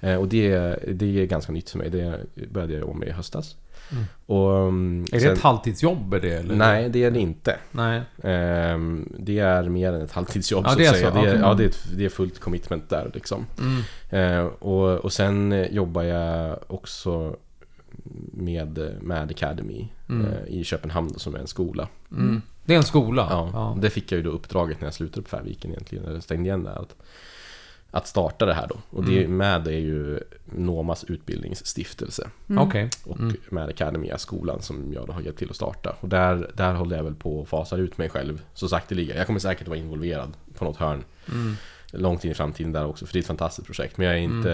[0.00, 0.48] Eh, och det,
[0.92, 1.90] det är ganska nytt för mig.
[1.90, 3.56] Det började jag med i höstas.
[4.26, 6.14] Och, mm, Är det sen- ett halvtidsjobb?
[6.14, 6.54] Är det, eller?
[6.54, 7.56] Nej, det är det inte.
[7.70, 8.02] Nej.
[8.22, 11.10] Ehm, det är mer än ett halvtidsjobb Ja, så det att är säga.
[11.12, 11.14] så.
[11.14, 11.40] Det är, Okej.
[11.42, 13.46] ja, det är, ett, det är fullt commitment där liksom.
[13.58, 13.82] Mm.
[14.10, 17.36] Ehm, och, och sen eh, jobbar jag också
[18.32, 20.26] med eh, Mad Academy Mm.
[20.26, 21.88] eh, i Köpenhamn som är en skola.
[22.12, 22.42] Mm.
[22.64, 23.26] Det är en skola?
[23.30, 23.76] Ja, Ja.
[23.80, 26.64] Det fick jag ju då uppdraget när jag slutade på Färviken egentligen, eller stängde igen
[26.64, 26.72] där.
[26.82, 26.96] Att,
[27.90, 28.76] att starta det här då.
[28.90, 29.36] Och det, Mm.
[29.36, 32.30] MAD är ju Nomas utbildningsstiftelse.
[32.58, 32.88] Okej.
[33.04, 33.36] Och Mm.
[33.50, 35.96] Mad Academy är skolan som jag då har hjälpt till att starta.
[36.00, 39.16] Och där, där håller jag väl på att fasa ut mig själv så sakteliga.
[39.16, 41.56] Jag kommer säkert vara involverad på något hörn Mm.
[41.92, 43.06] långt in i framtiden där också.
[43.06, 43.98] För det är ett fantastiskt projekt.
[43.98, 44.48] Men jag är inte,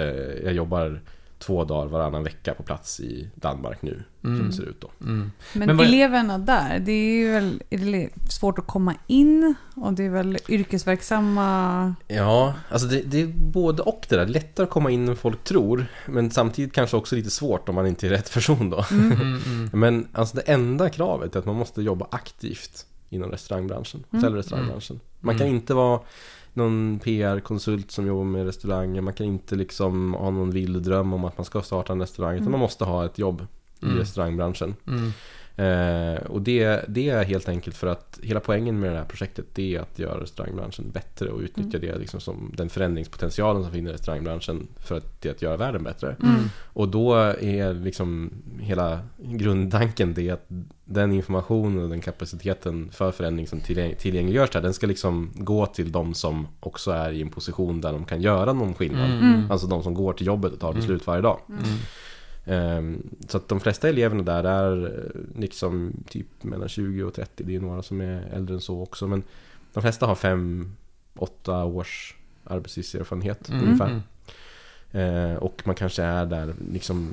[0.45, 1.01] jag jobbar
[1.39, 4.03] två dagar varannan vecka på plats i Danmark nu.
[4.21, 4.91] Som det ser ut då.
[5.01, 5.33] Mm.
[5.53, 9.55] Men, Men vad- eleverna där, det är ju väl är det svårt att komma in
[9.75, 11.95] och det är väl yrkesverksamma...
[12.09, 14.27] Ja, alltså det, det är både och det där.
[14.27, 15.87] Lättare att komma in än folk tror.
[16.07, 18.85] Men samtidigt kanske också lite svårt om man inte är rätt person då.
[18.91, 19.13] Mm,
[19.47, 19.71] mm.
[19.73, 24.37] Men alltså det enda kravet är att man måste jobba aktivt inom restaurangbranschen, hotell och
[24.37, 25.01] restaurangbranschen.
[25.21, 26.01] Man kan inte vara
[26.57, 31.25] någon PR-konsult som jobbar med restauranger, man kan inte liksom ha någon vild dröm om
[31.25, 33.47] att man ska starta en restaurang, utan man måste ha ett jobb
[33.81, 34.75] i restaurangbranschen.
[35.57, 36.15] Mm.
[36.15, 39.45] Eh, och det, det är helt enkelt för att hela poängen med det här projektet
[39.55, 43.89] det är att göra restaurangbranschen bättre och utnyttja det liksom som den förändringspotentialen som finns
[43.89, 46.17] i restaurangbranschen för att, till att göra världen bättre.
[46.63, 50.47] Och då är liksom hela grundtanken det att
[50.85, 55.67] den informationen och den kapaciteten för förändring som tillgäng- tillgängliggörs där, den ska liksom gå
[55.67, 59.11] till de som också är i en position där de kan göra någon skillnad.
[59.51, 61.41] Alltså de som går till jobbet och tar beslut varje dag.
[62.47, 65.03] Ehm, Så att de flesta eleverna där är
[65.39, 67.45] liksom typ mellan 20 och 30.
[67.45, 69.07] Det är några som är äldre än så också.
[69.07, 69.23] Men
[69.73, 74.01] de flesta har 5-8 års arbetslivserfarenhet ungefär.
[74.93, 77.13] Eh, och man kanske är där liksom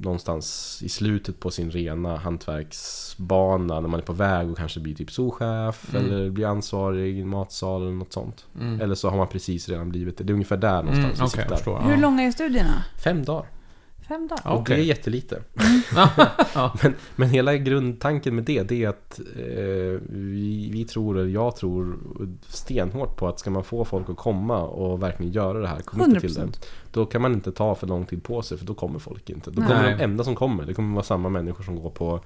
[0.00, 4.94] någonstans i slutet på sin rena hantverksbana när man är på väg och kanske blir
[4.94, 8.46] typ souschef eller blir ansvarig i en matsal eller något sånt.
[8.80, 10.24] Eller så har man precis redan blivit det.
[10.24, 11.48] Det är ungefär där någonstans Mm.
[11.48, 11.80] förstår.
[11.80, 12.84] Hur långa är studierna?
[13.04, 13.46] Fem dagar.
[14.08, 14.52] Fem dagar?
[14.52, 14.76] Och Okej.
[14.76, 15.42] det är jättelite.
[16.54, 16.74] Ja.
[16.82, 21.56] men, men hela grundtanken med det, det är att eh, vi, vi tror, eller jag
[21.56, 21.98] tror
[22.46, 26.20] stenhårt på att ska man få folk att komma och verkligen göra det här, committa
[26.20, 26.40] till det.
[26.40, 26.66] 100%.
[26.92, 29.50] Då kan man inte ta för lång tid på sig för då kommer folk inte.
[29.50, 29.68] Då Nej.
[29.68, 32.20] kommer de enda som kommer, det kommer vara samma människor som går på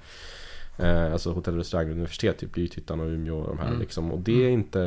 [0.77, 4.11] eh, Alltså hotell, restaurang, universitet, typ Grythyttan och Umeå och de här liksom.
[4.11, 4.79] Och det är inte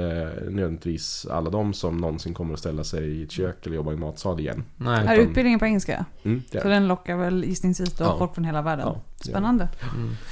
[0.51, 3.97] nödvändigtvis alla de som någonsin kommer att ställa sig i ett kök eller jobba i
[3.97, 4.65] matsal igen.
[4.77, 4.99] Nej.
[5.07, 6.05] Är Utan- utbildningen på engelska?
[6.23, 8.17] Mm, det är Så den lockar väl gissningsvis då Ja.
[8.19, 8.87] folk från hela världen?
[8.87, 9.69] Ja, det gör Spännande.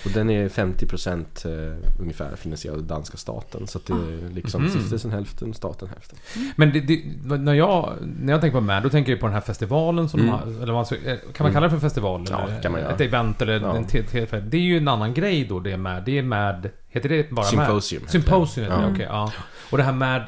[0.05, 3.67] Och den är 50% eh, ungefär finansierad av danska staten.
[3.67, 4.71] Så att det är liksom Mhm.
[4.71, 6.19] stiftelsen hälften, staten hälften.
[6.57, 7.03] Men det, det,
[7.39, 10.21] när, jag, när jag tänker på MAD, då tänker jag på den här festivalen som
[10.21, 10.33] Mm.
[10.33, 12.27] de har, eller eh, Kan man kalla det för festival?
[12.31, 12.93] Ja, eller kan man göra.
[12.93, 13.77] Ett event eller Ja.
[13.77, 16.03] en te- Det är ju en annan grej då, det är MAD.
[16.07, 16.69] Det är MAD...
[16.89, 18.11] Heter det bara Symposium MAD?
[18.11, 18.93] Symposium heter det, Ja.
[18.93, 19.07] okej.
[19.11, 19.33] ja.
[19.71, 20.23] Och det här MAD...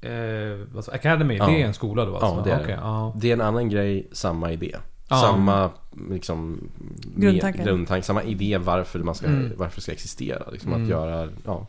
[0.00, 1.46] Eh, alltså Academy, Ja.
[1.46, 2.50] det är en skola då alltså?
[2.50, 3.14] Ja, det är ja.
[3.16, 4.76] Det är en annan grej, samma idé.
[5.08, 5.20] Ja.
[5.20, 5.70] Samma
[6.10, 6.60] liksom,
[7.16, 8.02] Grundtanke.
[8.02, 9.52] Samma idé varför man ska, Mm.
[9.56, 10.50] varför det ska existera.
[10.50, 10.82] Liksom Mm.
[10.82, 11.66] Att göra, ja,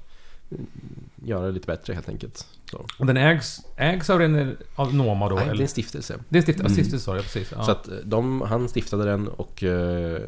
[1.25, 2.47] göra det lite bättre helt enkelt.
[2.71, 2.85] Så.
[2.99, 5.35] Och den ägs, ägs av, den, av Noma då?
[5.35, 5.61] Nej, det är eller?
[5.61, 6.19] en stiftelse.
[6.29, 6.71] Det är stift, Mm.
[6.71, 7.51] stiftelse, jag precis.
[7.55, 7.63] Ja.
[7.63, 10.21] Så att de, han stiftade den och eh,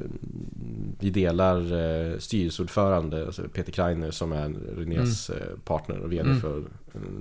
[0.99, 6.41] vi delar eh, styrelseordförande, alltså Peter Kreiner som är Renés eh, partner och VD Mm.
[6.41, 6.63] för eh,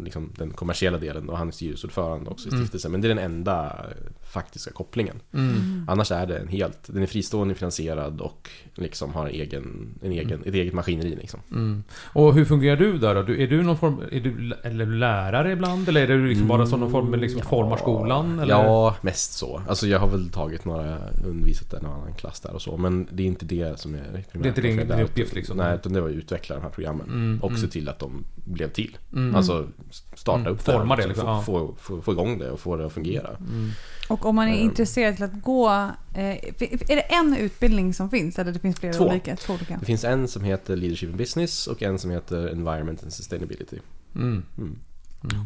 [0.05, 2.65] liksom, den kommersiella delen och han är styrelseordförande också i Mm.
[2.65, 2.93] stiftelsen.
[2.93, 5.21] Men det är den enda eh, faktiska kopplingen.
[5.33, 5.85] Mm.
[5.89, 10.43] Annars är det en helt, den är fristående finansierad och liksom har egen, en egen,
[10.45, 11.41] ett eget maskineri liksom.
[11.51, 11.85] Mm.
[12.13, 13.23] Och hur fungerar du där då?
[13.23, 14.01] Du, är du någon form...
[14.13, 15.89] Är du, eller lärare ibland?
[15.89, 18.39] Eller är du liksom bara som någon form liksom formar skolan?
[18.39, 18.55] Eller?
[18.55, 19.63] Ja, mest så.
[19.69, 22.77] Alltså jag har väl tagit några, undervisat en och annan klass där och så.
[22.77, 24.57] Men det är inte det som är primärt.
[24.57, 25.57] Det är inte din- uppgift, liksom?
[25.57, 27.07] Nej, utan det var att utveckla de här programmen.
[27.07, 27.71] Mm, och se mm.
[27.71, 28.97] till att de blev till.
[29.13, 29.35] Mm.
[29.35, 29.66] Alltså
[30.15, 31.03] starta Mm, upp forma det.
[31.03, 31.43] det, liksom, ja.
[31.43, 33.29] få, få, få, få igång det och få det att fungera.
[33.41, 33.71] Mm.
[34.09, 34.59] Och om man är Ehm.
[34.65, 35.69] intresserad till att gå...
[36.15, 39.05] Eh, är det en utbildning som finns eller det finns flera Två.
[39.09, 39.37] olika?
[39.37, 39.77] Två olika.
[39.81, 43.79] Det finns en som heter Leadership in Business och en som heter Environment and Sustainability.
[44.15, 44.43] Mm.
[44.59, 44.79] Mm.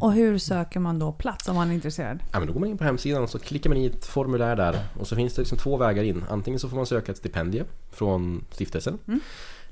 [0.00, 2.18] Och hur söker man då plats om man är intresserad?
[2.32, 4.56] Ja, men då går man in på hemsidan och så klickar man i ett formulär
[4.56, 6.24] där och så finns det liksom två vägar in.
[6.30, 9.20] Antingen så får man söka ett stipendium från stiftelsen Mm.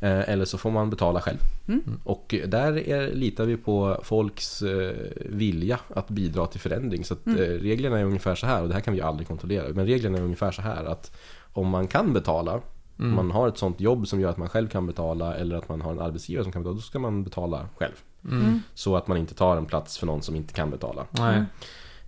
[0.01, 1.39] Eh, eller så får man betala själv.
[1.69, 2.01] Mm.
[2.05, 4.93] Och där är, litar vi på folks eh,
[5.27, 7.05] vilja att bidra till förändring.
[7.05, 7.39] Så att, Mm.
[7.43, 9.69] eh, reglerna är ungefär så här och det här kan vi aldrig kontrollera.
[9.75, 11.17] Men reglerna är ungefär så här att
[11.53, 12.61] om man kan betala
[13.01, 13.11] Mm.
[13.11, 15.69] Om man har ett sånt jobb som gör att man själv kan betala eller att
[15.69, 17.93] man har en arbetsgivare som kan betala, då ska man betala själv.
[18.31, 18.63] Mm.
[18.75, 21.07] Så att man inte tar en plats för någon som inte kan betala.
[21.11, 21.43] Nej.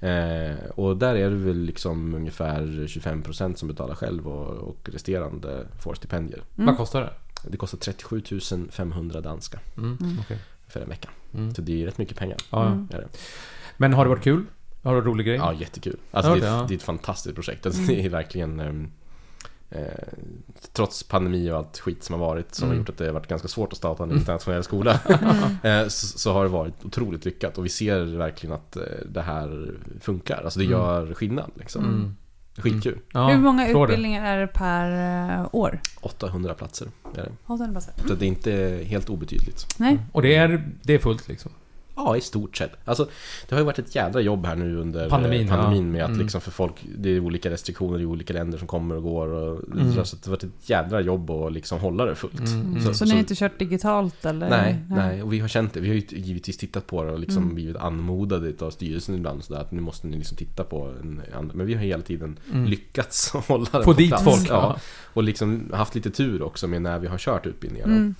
[0.00, 5.66] Eh, och där är det väl liksom ungefär 25% som betalar själv och, och resterande
[5.80, 6.42] får stipendier.
[6.54, 7.10] Vad kostar det?
[7.48, 8.22] Det kostar 37
[8.70, 9.98] 500 danska Mm.
[10.20, 10.38] okej.
[10.68, 11.08] för en vecka.
[11.34, 11.54] Mm.
[11.54, 12.36] Så det är rätt mycket pengar.
[12.52, 12.88] Mm.
[13.76, 14.44] Men har det varit kul?
[14.82, 15.36] Har du en rolig grej?
[15.36, 15.96] Ja, jättekul.
[16.10, 16.54] Alltså Ja, det, är, ja.
[16.54, 16.66] Mm.
[16.68, 17.66] det är ett fantastiskt projekt.
[17.66, 18.90] Alltså, det är verkligen ehm,
[19.70, 19.80] eh,
[20.72, 22.76] Trots pandemi och allt skit som har varit som Mm.
[22.76, 24.92] har gjort att det har varit ganska svårt att starta en internationell skola
[25.62, 29.22] eh, så, så har det varit otroligt lyckat och vi ser verkligen att eh, det
[29.22, 30.42] här funkar.
[30.44, 30.78] Alltså det Mm.
[30.78, 32.16] gör skillnad liksom.
[32.58, 32.62] Mm.
[32.62, 32.98] Skitkul.
[33.12, 33.70] Ja, hur många det.
[33.70, 35.80] utbildningar är det per eh, år?
[36.00, 37.32] 800 platser är det.
[37.44, 37.92] Har du en bassa?
[38.08, 39.66] Så det är inte helt obetydligt.
[39.78, 39.98] Nej?
[40.12, 41.52] Och det är, det är fullt liksom?
[42.06, 42.70] Ja, i stort sett.
[42.84, 43.08] Alltså,
[43.48, 45.92] det har ju varit ett jädra jobb här nu under eh, Pandemin, pandemin ja.
[45.92, 46.20] med att Mm.
[46.20, 49.60] liksom för folk, det är olika restriktioner i olika länder som kommer och går och
[49.72, 49.92] Mm.
[49.94, 52.38] så, så det har varit ett jädra jobb att liksom hålla det fullt.
[52.40, 52.80] Mm, mm.
[52.82, 54.50] Så, Så- ni har inte kört digitalt eller?
[54.50, 55.80] Nej, nej, och vi har känt det.
[55.80, 57.54] Vi har ju givetvis tittat på det och liksom Mm.
[57.54, 61.54] blivit anmodade av styrelsen ibland sådär att nu måste ni liksom titta på en andra.
[61.56, 62.64] Men vi har hela tiden Mm.
[62.64, 64.24] lyckats hålla det Få på dit plats.
[64.24, 64.46] folk?
[64.50, 64.76] Ja,
[65.14, 68.14] och liksom haft lite tur också med när vi har kört utbildningar.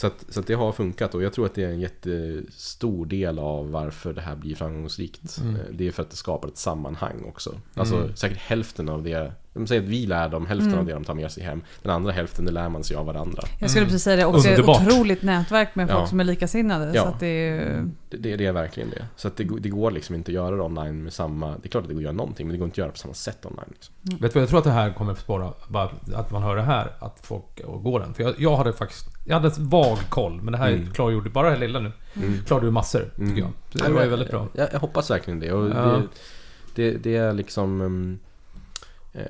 [0.00, 3.06] Så, att, så att det har funkat och jag tror att det är en jättestor
[3.06, 5.38] del av varför det här blir framgångsrikt.
[5.40, 5.56] Mm.
[5.56, 7.60] Eh, Det är för att det skapar ett sammanhang också.
[7.74, 8.16] Alltså Mm.
[8.16, 10.80] säkert hälften av det, de säger att vi lär dem hälften Mm.
[10.80, 11.62] av det de tar med sig hem.
[11.82, 13.42] Den andra hälften det lär man sig av varandra.
[13.60, 13.88] Jag skulle Mm.
[13.88, 14.24] precis säga det.
[14.24, 14.82] Också ett Underbart.
[14.86, 16.06] otroligt nätverk med folk Ja.
[16.06, 16.92] som är likasinnade.
[16.94, 17.02] Ja.
[17.02, 17.84] Så att det är.
[18.10, 19.04] Det, det, det är verkligen det.
[19.16, 21.46] Så att det, det går liksom inte att göra det online med samma...
[21.50, 22.90] Det är klart att det går att göra någonting men det går inte att göra
[22.90, 23.64] på samma sätt online.
[23.70, 23.94] Liksom.
[24.02, 25.52] Vet du vad jag tror att det här kommer att spåra?
[26.14, 28.14] Att man hör det här, att folk går den.
[28.14, 29.06] För jag, jag hade faktiskt...
[29.26, 30.90] Jag hade en vag koll, men det här Mm.
[30.90, 32.38] klargjorde, bara det här lilla nu, Mm.
[32.46, 33.38] klargjorde massor, tycker Mm.
[33.38, 33.50] jag.
[33.72, 34.48] Så det var ju väldigt bra.
[34.54, 35.52] Jag, jag hoppas verkligen det.
[35.52, 35.74] Och Ja.
[35.74, 36.02] det,
[36.74, 38.18] det, det är liksom...
[39.12, 39.24] eh,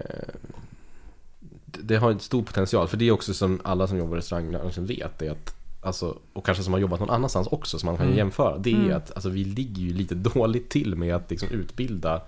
[1.65, 2.89] det, har en stor potential.
[2.89, 5.23] För det är också som alla som jobbar i restaurangbranschen vet.
[5.23, 8.19] Är att, alltså, och kanske som har jobbat någon annanstans också som man kan Mm.
[8.19, 8.59] jämföra.
[8.59, 8.97] Det är Mm.
[8.97, 12.23] att alltså, vi ligger ju lite dåligt till med att liksom, utbilda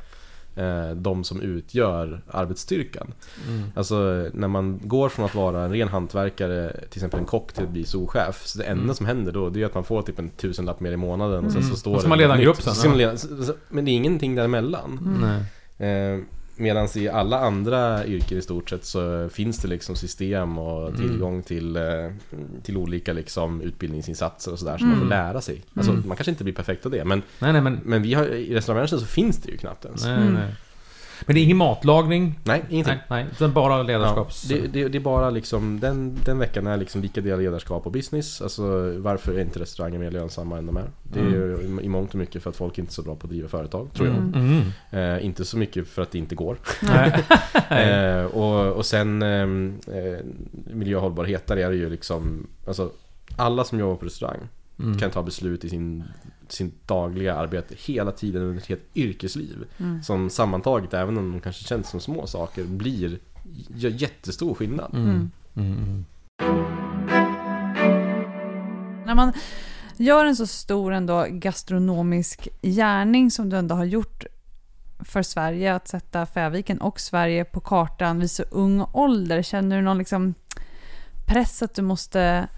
[0.56, 3.14] eh, de som utgör arbetsstyrkan.
[3.48, 3.62] Mm.
[3.74, 7.62] Alltså när man går från att vara en ren hantverkare, till exempel en kock, till
[7.64, 8.46] att bli souschef.
[8.46, 8.94] Så det enda Mm.
[8.94, 11.52] som händer då, det är att man får typ en tusenlapp mer i månaden och
[11.52, 11.70] sen Mm.
[11.72, 12.96] så står Och så det man leder en grupp sen, ja.
[12.96, 15.18] leda- Men det är ingenting däremellan.
[15.78, 15.88] Nej.
[15.90, 16.18] Eh,
[16.62, 21.00] Medan i alla andra yrken i stort sett så finns det liksom system och Mm.
[21.00, 21.82] tillgång till, eh,
[22.62, 25.08] till olika liksom utbildningsinsatser och sådär som man Mm.
[25.08, 25.62] får lära sig.
[25.74, 26.08] Alltså Mm.
[26.08, 27.80] man kanske inte blir perfekt av det men, Nej, nej, men...
[27.84, 30.04] men vi har, i restaurangbranschen så finns det ju knappt ens.
[30.04, 30.34] Nej, Mm.
[30.34, 30.54] nej.
[31.26, 32.38] Men det är ingen matlagning?
[32.44, 32.94] Nej, ingenting.
[32.94, 33.26] Nej, nej.
[33.32, 34.42] Utan bara Ja, ledarskaps...
[34.42, 37.92] det, det, det är bara liksom, den, den veckan är liksom lika delar ledarskap och
[37.92, 38.42] business.
[38.42, 40.90] Alltså varför är inte restauranger mer lönsamma än de är?
[41.02, 43.26] Det är ju i mångt och mycket för att folk inte är så bra på
[43.26, 44.16] att driva företag, tror jag.
[44.16, 44.62] Mm.
[44.90, 45.16] Mm.
[45.16, 46.56] Eh, inte så mycket för att det inte går.
[47.72, 50.24] Eh, och, och sen ehm, eh,
[50.74, 52.90] miljö och hållbarhet, där är det ju liksom Alltså
[53.36, 54.38] alla som jobbar på restaurang
[54.78, 54.98] Mm.
[54.98, 56.04] kan ta beslut i sin,
[56.52, 59.64] sin dagliga arbete hela tiden under ett helt yrkesliv.
[59.78, 60.02] Mm.
[60.02, 63.18] Som sammantaget, även om de kanske känns som små saker, blir
[63.68, 64.94] gör jättestor skillnad.
[64.94, 65.30] Mm.
[65.54, 65.72] Mm.
[65.72, 66.04] Mm.
[69.06, 69.32] När man
[69.96, 74.24] gör en så stor ändå gastronomisk gärning som du ändå har gjort
[75.04, 79.82] för Sverige, att sätta Fäviken och Sverige på kartan vid så ung ålder, känner du
[79.82, 80.34] någon liksom
[81.26, 82.48] press att du måste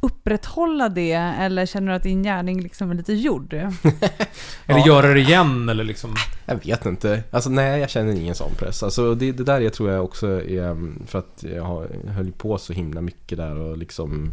[0.00, 3.54] upprätthålla det eller känner du att din gärning liksom är lite gjord?
[4.66, 6.14] Eller göra det igen, eller liksom...
[6.46, 7.22] Jag vet inte.
[7.30, 8.82] Alltså nej, jag känner ingen sån press.
[8.82, 12.58] Alltså det, det där jag tror jag också är mm, för att jag höll på
[12.58, 14.30] så himla mycket där och liksom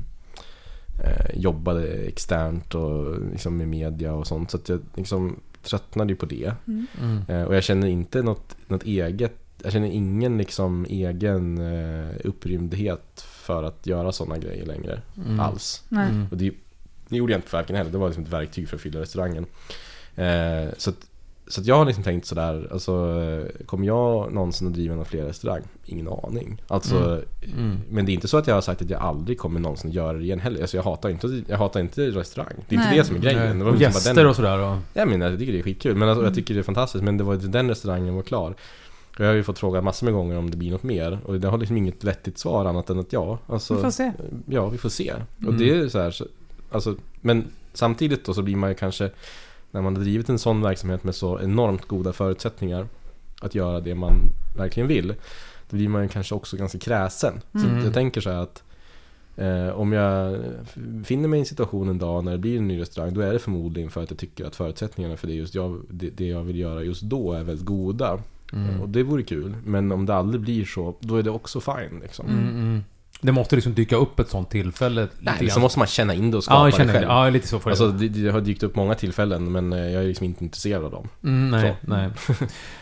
[1.04, 4.52] eh, jobbade externt och liksom med media och sånt.
[4.52, 6.54] Så att jag liksom tröttnade ju på det.
[6.68, 6.88] Mm.
[7.28, 13.26] Eh, och jag känner inte något, något eget, jag känner ingen liksom egen eh, upprymdhet
[13.28, 15.40] för att göra sådana grejer längre Mm.
[15.40, 15.84] alls.
[15.90, 16.10] Nej.
[16.10, 16.28] Mm.
[16.32, 16.52] Och det,
[17.10, 19.02] det gjorde jag inte för varken heller, det var liksom ett verktyg för att fylla
[19.02, 19.46] restaurangen.
[20.16, 20.96] Eh, så att,
[21.48, 25.06] så att jag har liksom tänkt sådär, alltså eh, kommer jag någonsin att driva någon
[25.06, 25.62] fler restaurang?
[25.86, 26.62] Ingen aning.
[26.68, 27.22] Alltså,
[27.58, 27.78] Mm.
[27.90, 30.18] Men det är inte så att jag har sagt att jag aldrig kommer någonsin göra
[30.18, 30.62] det igen heller.
[30.62, 32.54] Alltså jag hatar inte, jag hatar inte restaurang.
[32.70, 32.98] Det är inte Nej.
[32.98, 33.60] det som är grejen.
[33.60, 34.60] Det var Och liksom bara gäster den, och sådär.
[34.60, 34.78] Och...
[34.94, 35.96] Jag menar, jag tycker det är skitkul.
[35.96, 37.04] Men alltså, jag tycker det är fantastiskt.
[37.04, 38.56] Men det var den restaurangen var klar.
[39.18, 41.20] Jag har ju fått fråga massor med gånger om det blir något mer.
[41.26, 43.38] Och det har liksom inget vettigt svar annat än att ja.
[43.48, 44.12] Alltså, Vi får se.
[44.46, 45.14] Ja, vi får se.
[45.38, 45.58] Och Mm.
[45.58, 46.26] det är så här, så,
[46.72, 49.10] alltså, men samtidigt då så blir man ju kanske
[49.72, 52.88] när man har drivit en sån verksamhet med så enormt goda förutsättningar
[53.42, 54.14] att göra det man
[54.58, 55.08] verkligen vill.
[55.70, 57.42] Då blir man ju kanske också ganska kräsen.
[57.52, 57.78] Så Mm.
[57.78, 58.64] att jag tänker så här att
[59.36, 60.38] eh, om jag
[61.06, 63.34] finner mig i en situation en dag när det blir en ny restaurang då är
[63.34, 66.44] det förmodligen för att jag tycker att förutsättningarna för det, just jag, det, det jag
[66.44, 68.20] vill göra just då är väldigt goda.
[68.54, 68.82] Mm.
[68.82, 69.56] Och det vore kul.
[69.66, 72.28] Men om det aldrig blir så, då är det också fine liksom.
[72.28, 72.84] Mm, mm.
[73.22, 75.08] Det måste liksom dyka upp ett sånt tillfälle.
[75.20, 77.00] Nej, så måste man känna in det och skapa Ja, känner det.
[77.00, 77.10] själv.
[77.12, 80.04] Ja, lite så får Alltså det, det har dykt upp många tillfällen men eh, jag
[80.04, 81.08] är liksom inte intresserad av dem.
[81.24, 81.92] Mm, nej, Så.
[81.94, 82.10] nej.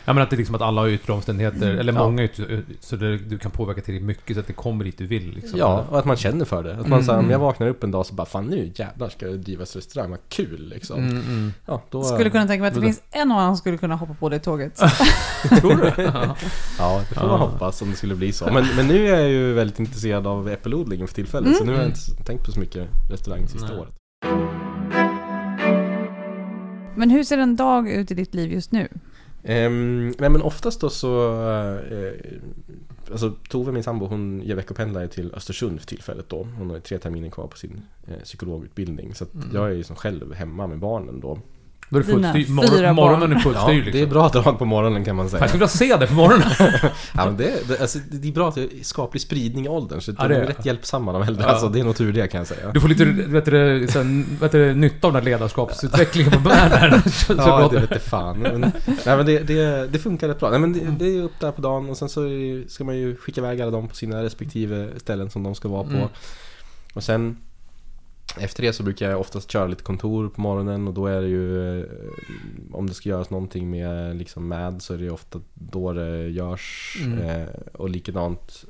[0.05, 1.99] Ja men att det är liksom att alla har yttre omständigheter, eller Ja.
[1.99, 5.07] många yttre, så det, du kan påverka till mycket så att det kommer dit du
[5.07, 5.59] vill liksom.
[5.59, 6.71] Ja, och att man känner för det.
[6.71, 7.31] Att man Mm, säger om mm.
[7.31, 10.19] jag vaknar upp en dag så bara fan nu jävlar ska det drivas restaurang, vad
[10.29, 10.97] kul liksom.
[10.99, 11.53] Mm, mm.
[11.65, 12.03] Ja, då...
[12.03, 14.13] Skulle kunna tänka mig att det då- finns en och annan som skulle kunna hoppa
[14.13, 14.75] på det tåget.
[15.61, 16.03] Tror du?
[16.03, 16.35] Ja.
[17.09, 17.27] Det får Ja.
[17.27, 18.45] man hoppas om det skulle bli så.
[18.53, 21.55] Men, men nu är jag ju väldigt intresserad av äppelodlingen för tillfället.
[21.57, 23.77] Så nu har jag inte tänkt på så mycket restaurang sista Nej.
[23.79, 23.93] året.
[26.95, 28.87] Men hur ser en dag ut i ditt liv just nu?
[29.43, 31.31] Ehm, nej men oftast då så
[31.77, 32.13] eh,
[33.11, 36.97] Alltså Tove, min sambo, hon ger veckopendlar till Östersund för tillfället då Hon har tre
[36.97, 39.49] terminer kvar på sin eh, psykologutbildning Så att Mm.
[39.53, 41.39] jag är ju som själv hemma med barnen då
[41.89, 42.77] Då är det fullt Dina styr.
[42.77, 42.95] fyra Morgon, barn.
[42.95, 43.91] morgonen är fullt Ja, liksom.
[43.91, 46.13] det är bra drag på morgonen kan man säga Jag skulle vilja se det på
[46.13, 46.47] morgonen.
[47.13, 50.01] ja, men det, det, alltså, det är bra att det är skaplig spridning i åldern
[50.01, 51.49] Så Ja, de det är rätt hjälpsamma de äldre Ja.
[51.49, 53.99] Alltså det är nog tur det kan jag säga Du får lite vet du, så
[53.99, 56.49] här, vet du, nytta av den här ledarskapsutvecklingen på
[57.09, 58.39] så Ja, det vete fan.
[58.39, 60.49] Men, nej, men det, det, det funkar rätt bra.
[60.49, 62.21] Nej, men det, det är upp där på dagen och sen så
[62.67, 65.83] ska man ju skicka iväg alla dem på sina respektive ställen som de ska vara
[65.83, 65.89] på.
[65.89, 66.07] Mm.
[66.93, 67.37] Och sen
[68.39, 71.27] efter det så brukar jag oftast köra lite kontor på morgonen och då är det
[71.27, 71.85] ju eh,
[72.71, 76.27] Om det ska göras någonting med liksom med så är det ju ofta då det
[76.29, 77.19] görs Mm.
[77.19, 78.65] eh, Och likadant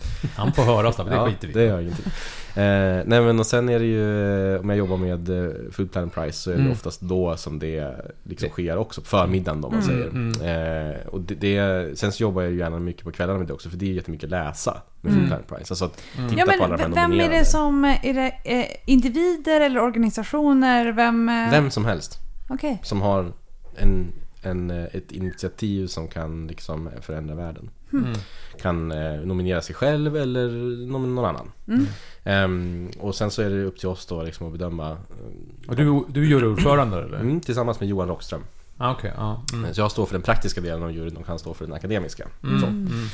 [0.36, 2.06] Han får höra så, men det Ja, skiter vi det gör ingenting.
[2.54, 6.10] Eh, nej men och sen är det ju, om jag jobbar med eh, Food Plan
[6.10, 6.72] Price så är det Mm.
[6.72, 10.06] oftast då som det liksom sker också, på förmiddagen då man Mm, säger.
[10.08, 10.90] mm.
[10.92, 13.52] Eh, och det, det, sen så jobbar jag ju gärna mycket på kvällarna med det
[13.52, 15.28] också för det är jättemycket att läsa med Mm.
[15.28, 15.72] Food Plan Price.
[15.72, 16.30] Alltså att Mm.
[16.30, 17.84] titta Ja, på alla men de här vem är det som...
[17.84, 20.92] Är det eh, individer eller organisationer?
[20.92, 21.28] Vem...
[21.28, 22.80] eh, Vem som helst Okej.
[22.82, 23.32] som har
[23.76, 27.70] en, en, eh, ett initiativ som kan liksom förändra världen.
[27.92, 28.12] Mm.
[28.60, 30.48] Kan eh, nominera sig själv eller
[30.86, 31.50] någon annan.
[31.68, 31.86] Mm.
[32.24, 35.76] Ehm, och sen så är det upp till oss då liksom att bedöma eh, Och
[35.76, 37.20] du, du gör ordförande eller?
[37.20, 38.42] Mm, tillsammans med Johan Rockström.
[38.76, 39.42] Ah, Okej, ja.
[39.52, 39.74] Mm.
[39.74, 42.28] Så jag står för den praktiska delen av juryn och han står för den akademiska.
[42.42, 42.60] Mm.
[42.60, 42.66] Så.
[42.66, 43.06] Mm.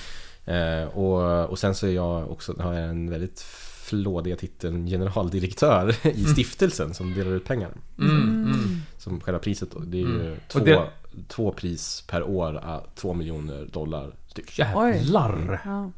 [0.82, 3.40] Eh, och, och sen så är jag också, har jag en väldigt
[3.84, 7.70] flådiga titeln generaldirektör i stiftelsen som delar ut pengar.
[7.98, 8.16] Mm.
[8.22, 8.80] Mm.
[8.98, 9.78] Som själva priset då.
[9.78, 10.36] Det är ju Mm.
[10.48, 10.88] två, det-
[11.28, 14.58] två pris per år, ah, två miljoner dollar styck.
[14.58, 15.60] Jävlar!
[15.64, 15.90] Ja.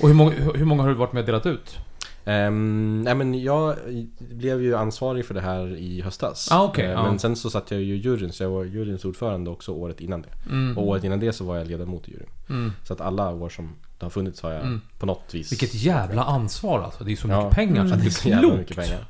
[0.00, 1.76] Och hur många, hur många har du varit med och delat ut?
[2.26, 3.76] Ehm, nej men jag
[4.18, 6.48] blev ju ansvarig för det här i höstas.
[6.52, 7.02] Ah, okej, Eh, ja.
[7.02, 10.00] Men sen så satt jag ju i juryn, så jag var juryns ordförande också året
[10.00, 10.28] innan det.
[10.50, 10.78] Mm.
[10.78, 12.28] Och året innan det så var jag ledamot i juryn.
[12.48, 12.72] Mm.
[12.84, 14.80] Så att alla år som det har funnits har jag Mm.
[14.98, 15.52] på något vis...
[15.52, 17.04] Vilket jävla ansvar alltså.
[17.04, 18.88] Det är så mycket Ja, pengar så att det är så jävla mycket klokt.
[18.88, 19.04] pengar.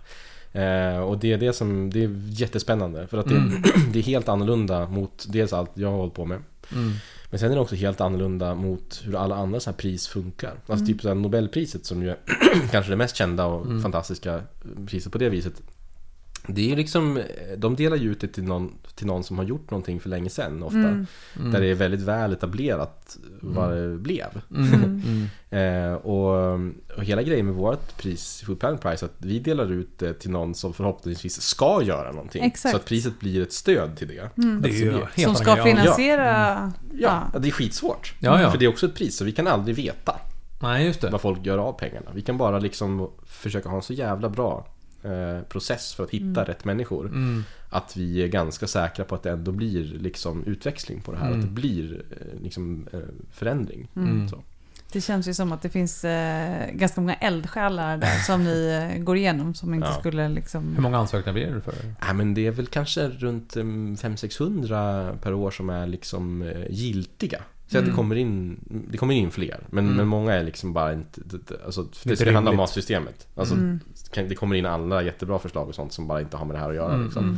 [0.54, 3.06] Eh, och det är det som, det är jättespännande.
[3.06, 3.62] För att det, Mm.
[3.92, 6.42] det är helt annorlunda mot dels allt jag har hållit på med.
[6.72, 6.92] Mm.
[7.30, 10.52] Men sen är det också helt annorlunda mot hur alla andra så här pris funkar.
[10.66, 12.16] Alltså typ så Nobelpriset som ju är
[12.70, 13.82] kanske det mest kända och Mm.
[13.82, 14.40] fantastiska
[14.86, 15.62] priset på det viset.
[16.46, 17.22] Det är liksom,
[17.56, 20.30] de delar ju ut det till någon, till någon som har gjort någonting för länge
[20.30, 20.78] sedan ofta.
[20.78, 21.06] Mm.
[21.38, 21.52] Mm.
[21.52, 24.40] Där det är väldigt väl etablerat vad det blev.
[24.50, 25.02] Mm.
[25.04, 25.26] Mm.
[25.50, 26.54] Eh, och,
[26.96, 30.30] och hela grejen med vårt pris, Food Planet Prize, att vi delar ut det till
[30.30, 32.44] någon som förhoppningsvis ska göra någonting.
[32.44, 32.70] Exakt.
[32.70, 34.30] Så att priset blir ett stöd till det.
[34.42, 34.62] Mm.
[34.62, 35.64] Det är ju Alltså, Som annan ska grej.
[35.66, 35.76] Ja.
[35.76, 36.72] finansiera...
[36.92, 38.14] Ja, det är skitsvårt.
[38.18, 38.50] Ja, ja.
[38.50, 40.20] För det är också ett pris, så vi kan aldrig veta
[40.62, 41.10] Nej, just det.
[41.10, 42.10] vad folk gör av pengarna.
[42.14, 44.73] Vi kan bara liksom försöka ha en så jävla bra eh,
[45.48, 47.06] process för att hitta rätt människor.
[47.06, 47.44] Mm.
[47.70, 51.26] Att vi är ganska säkra på att det ändå blir liksom utväxling på det här.
[51.26, 51.38] Mm.
[51.38, 52.98] Att det blir eh, liksom eh,
[53.32, 53.88] förändring.
[53.96, 54.28] Mm.
[54.28, 54.42] Så.
[54.92, 59.02] Det känns ju som att det finns eh, ganska många eldsjälar där som ni eh,
[59.02, 60.00] går igenom som inte Ja.
[60.00, 60.74] skulle liksom...
[60.74, 61.74] Hur många ansökningar blir det för?
[62.02, 67.42] Nej men det är väl kanske runt 500-600 per år som är liksom eh, giltiga.
[67.66, 67.96] Så att det Mm.
[67.96, 69.66] kommer in, det kommer in fler.
[69.70, 69.96] Men, Mm.
[69.96, 72.56] men många är liksom bara inte, det- alltså det, det handlar om rimligt.
[72.58, 73.26] matsystemet.
[73.34, 73.80] Alltså, Mm.
[74.14, 76.68] det kommer in alla jättebra förslag och sånt som bara inte har med det här
[76.70, 76.92] att göra.
[76.92, 77.24] Mm, Liksom.
[77.24, 77.34] mm.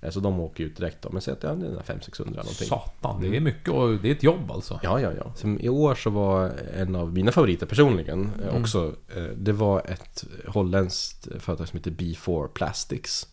[0.00, 1.08] Eh, Så de åker ut direkt då.
[1.12, 2.68] Men säg att det är 500-600 någonting.
[2.68, 4.80] Satan, det är mycket och det är ett jobb alltså.
[4.82, 5.32] Ja, ja, ja.
[5.34, 8.62] Som I år så var en av mina favoriter personligen eh, Mm.
[8.62, 13.28] också, eh, det var ett holländskt företag som heter B4 Plastics.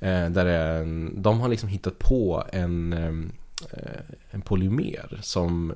[0.00, 0.32] Mm.
[0.32, 2.92] Där är en, de har liksom hittat på en
[4.44, 5.72] polymer som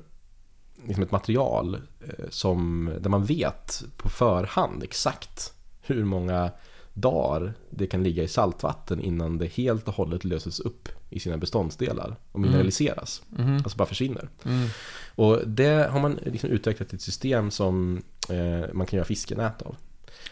[0.87, 6.51] liksom ett material eh, som, där man vet på förhand exakt hur många
[6.93, 11.37] dagar det kan ligga i saltvatten innan det helt och hållet löses upp i sina
[11.37, 13.21] beståndsdelar och mineraliseras.
[13.29, 13.55] Mhm.
[13.55, 14.29] Alltså bara försvinner.
[14.45, 14.67] Mm.
[15.15, 19.75] Och det har man liksom utvecklat ett system som eh, man kan göra fiskenät av.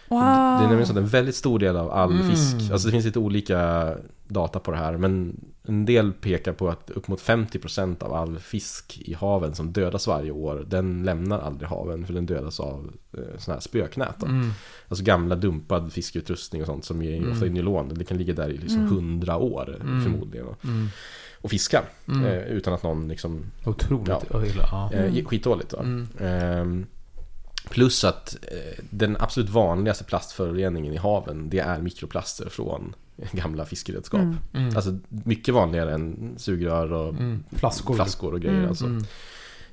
[0.08, 0.20] Wow!
[0.20, 2.30] Det är nämligen så att en väldigt stor del av all Mm.
[2.30, 3.94] fisk, alltså det finns lite olika
[4.28, 8.40] data på det här, men en del pekar på att upp mot 50% av all
[8.40, 12.92] fisk i haven som dödas varje år, den lämnar aldrig haven för den dödas av
[13.14, 14.24] eh, sådana här spöknät.
[14.24, 14.52] Mm.
[14.88, 17.32] Alltså gamla dumpad fiskeutrustning och sånt som är Mm.
[17.32, 18.94] ofta i nylon, det kan ligga där i liksom Mm.
[18.94, 20.04] 100 år Mm.
[20.04, 20.48] förmodligen.
[20.64, 20.88] Mm.
[21.42, 22.26] Och fiska, Mm.
[22.26, 24.46] eh, utan att någon liksom, Otroligt Ja.
[24.46, 24.68] illa.
[24.72, 24.90] Ja.
[24.94, 25.26] eh, Mm.
[25.26, 25.74] skitdåligt.
[25.74, 25.80] Va?
[25.80, 26.08] Mm.
[26.20, 26.86] Ehm,
[27.70, 32.96] Plus att eh, den absolut vanligaste plastföroreningen i haven det är mikroplaster från
[33.32, 34.22] gamla fiskeredskap.
[34.22, 34.38] Mm.
[34.54, 34.76] Mm.
[34.76, 37.44] Alltså mycket vanligare än sugrör och mm.
[37.52, 37.96] Flaskor.
[37.96, 38.58] flaskor och grejer.
[38.58, 38.70] Mm.
[38.70, 38.86] Alltså.
[38.86, 39.04] Mm.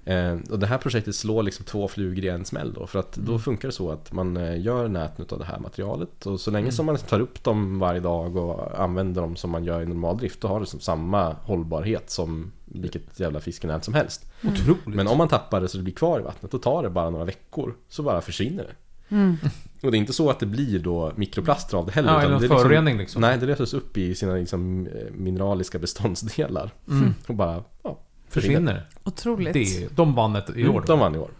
[0.07, 2.87] Eh, och det här projektet slår liksom två flugor i en smäll då.
[2.87, 3.38] För att då Mm.
[3.40, 6.26] funkar det så att man eh, gör näten av det här materialet.
[6.26, 6.72] Och så länge Mm.
[6.72, 10.16] som man tar upp dem varje dag och använder dem som man gör i normal
[10.18, 10.40] drift.
[10.40, 14.26] Då har det som samma hållbarhet som vilket jävla fiskenät som helst.
[14.44, 14.87] Otroligt.
[14.87, 17.11] Men om man tappar det så det blir kvar i vattnet, då tar det bara
[17.11, 17.74] några veckor.
[17.88, 18.72] Så bara försvinner det.
[19.09, 19.37] Mm.
[19.83, 22.12] Och det är inte så att det blir då mikroplaster av det heller.
[22.12, 23.21] Ja, utan det är någon förorening liksom.
[23.21, 26.71] Nej, det löses upp i sina liksom, eh, mineraliska beståndsdelar.
[26.90, 27.14] Mm.
[27.27, 28.55] Och bara, ja, försvinner.
[28.61, 28.88] Försvinner.
[29.05, 29.53] Otroligt.
[29.53, 30.85] Det, de vann ett i Mm, år.
[30.87, 31.31] de vann i år.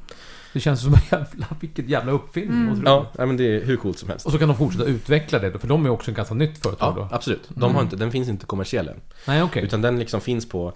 [0.53, 2.59] Det känns som en jävla, vilket jävla uppfinning.
[2.69, 2.83] Mm.
[2.85, 4.27] Ja, men det är hur coolt som helst.
[4.27, 6.95] Och så kan de fortsätta utveckla det för de är också ett ganska nytt företag
[6.99, 7.17] Ja, då.
[7.17, 7.49] absolut.
[7.49, 7.75] De Mm.
[7.75, 9.01] har inte, den finns inte kommersiell än.
[9.27, 9.63] Nej, okej.
[9.65, 10.73] Utan den liksom finns på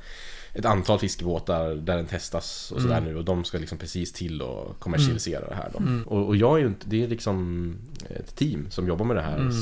[0.54, 3.10] ett antal fiskebåtar där den testas och sådär Mm.
[3.12, 3.16] nu.
[3.18, 5.78] Och de ska liksom precis till och kommersialisera det här då.
[5.78, 6.02] Mm.
[6.02, 7.74] Och, och jag är ju inte, det är liksom
[8.10, 9.52] ett team som jobbar med det här Mm.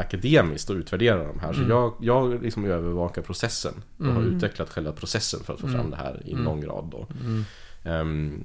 [0.00, 1.52] akademiskt och utvärderar de här.
[1.52, 1.70] Så Mm.
[1.70, 4.36] jag, jag liksom övervakar processen och har Mm.
[4.36, 5.80] utvecklat själva processen för att få Mm.
[5.80, 6.44] fram det här i en Mm.
[6.44, 7.06] lång rad då.
[7.24, 7.44] Mm.
[7.84, 8.44] Ehm,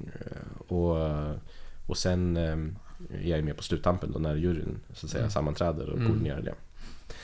[0.68, 0.96] och,
[1.86, 2.76] och sen ehm,
[3.22, 5.30] är jag med på sluttampen då när juryn så att säga Mm.
[5.30, 6.08] sammanträder och Mm.
[6.08, 6.54] koordinerar det.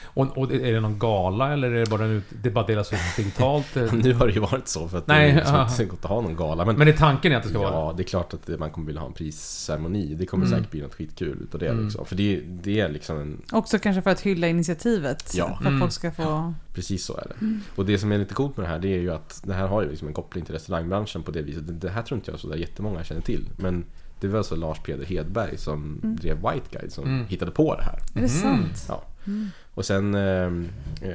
[0.04, 2.92] Och, och är det någon gala eller är det bara, en ut, det bara delas
[2.92, 3.66] ut digitalt?
[3.92, 5.70] Nu har det ju varit så för att Nej, det är liksom ja.
[5.70, 6.64] inte gått att ha någon gala.
[6.64, 8.70] Men, Men är tanken är att det ska vara ja, det är klart att man
[8.70, 10.14] kommer vilja ha en prisceremoni.
[10.14, 10.58] Det kommer Mm.
[10.58, 11.84] säkert bli något skitkul utav det Mm.
[11.84, 12.06] liksom.
[12.06, 13.42] För det, det är liksom en...
[13.52, 15.32] Också kanske för att hylla initiativet.
[15.34, 15.46] Ja.
[15.46, 15.80] För att Mm.
[15.80, 16.54] folk ska få...
[16.74, 17.58] Precis så är det.
[17.76, 19.66] Och det som är lite coolt med det här det är ju att det här
[19.66, 21.66] har ju liksom en koppling till restaurangbranschen på det viset.
[21.66, 23.48] Det, det här tror inte jag så där jättemånga känner till.
[23.58, 23.84] Men
[24.20, 26.16] det var alltså Lars Peder Hedberg som Mm.
[26.16, 27.26] drev White Guide som Mm.
[27.26, 27.94] hittade på det här.
[27.98, 28.28] Är det Mm.
[28.28, 28.84] sant?
[28.88, 29.02] Ja.
[29.26, 29.48] Mm.
[29.74, 30.50] Och sen eh,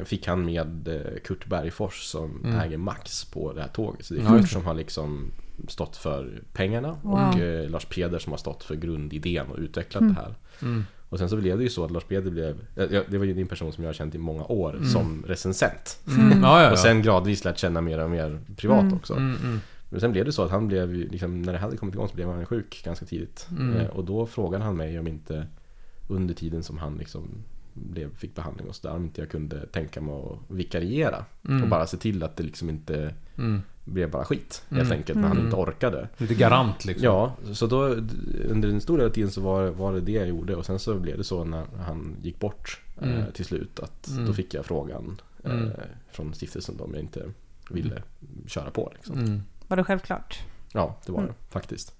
[0.05, 2.59] fick han med eh, Kurt Bergfors som Mm.
[2.59, 4.05] äger Max på det här tåget.
[4.05, 5.31] Så det är Kurt som har liksom
[5.67, 7.13] stått för pengarna Wow.
[7.13, 10.13] och eh, Lars Peder som har stått för grundidén och utvecklat Mm.
[10.13, 10.35] det här.
[10.61, 10.85] Mm.
[11.09, 13.25] Och sen så blev det ju så att Lars Peder blev, eh, ja, det var
[13.25, 14.85] ju din person som jag har känt i många år Mm.
[14.89, 15.99] som recensent.
[16.07, 16.41] Mm.
[16.41, 16.71] Ja, ja, ja.
[16.71, 18.93] Och sen gradvis lärt känna mer och mer privat Mm.
[18.93, 19.13] också.
[19.13, 19.59] Mm, mm.
[19.89, 22.15] Men sen blev det så att han blev, liksom, när det hade kommit igång så
[22.15, 23.47] blev han sjuk ganska tidigt.
[23.51, 23.77] Mm.
[23.77, 25.47] Eh, och då frågade han mig om inte
[26.07, 27.29] under tiden som han liksom
[27.77, 31.25] blev, fick behandling och sådär, om inte jag kunde tänka mig att vikariera.
[31.47, 31.63] Mm.
[31.63, 33.61] Och bara se till att det liksom inte Mm.
[33.85, 34.97] blev bara skit helt Mm.
[34.97, 35.45] enkelt när han Mm.
[35.45, 36.09] inte orkade.
[36.17, 37.05] Lite garant liksom.
[37.05, 37.83] Ja, så då
[38.49, 40.79] under en stor del av tiden så var, var det det jag gjorde och sen
[40.79, 43.31] så blev det så när han gick bort eh, Mm.
[43.31, 44.25] till slut att Mm.
[44.25, 45.69] då fick jag frågan eh, Mm.
[46.11, 47.25] från stiftelsen om jag inte
[47.69, 48.01] ville
[48.47, 49.19] köra på liksom.
[49.19, 49.41] Mm.
[49.67, 50.39] Var det självklart?
[50.73, 51.31] Ja, det var Mm.
[51.31, 51.95] det faktiskt.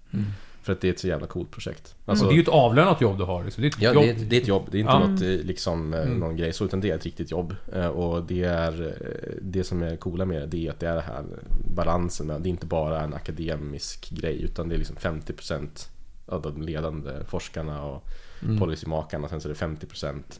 [0.65, 0.65] Mm.
[0.65, 1.79] För att det är ett så jävla coolt projekt.
[1.85, 3.43] Alltså, Alltså, det är ju ett avlönat jobb du har.
[3.43, 3.61] Liksom.
[3.61, 4.03] Det är ett ja, jobb.
[4.03, 4.67] det, är, det är ett jobb.
[4.71, 6.19] Det är inte något eh, liksom eh, Mm.
[6.19, 7.55] någon grej så, utan det är ett riktigt jobb.
[7.73, 8.95] Eh, Och det är
[9.41, 11.23] det som är coola med det, det är att det är det här
[11.75, 12.27] balansen.
[12.27, 15.89] Det är inte bara en akademisk grej, utan det är liksom 50%
[16.25, 18.03] av de ledande forskarna och
[18.43, 18.59] Mm.
[18.59, 19.27] policymakarna.
[19.29, 20.39] Sen så är det 50%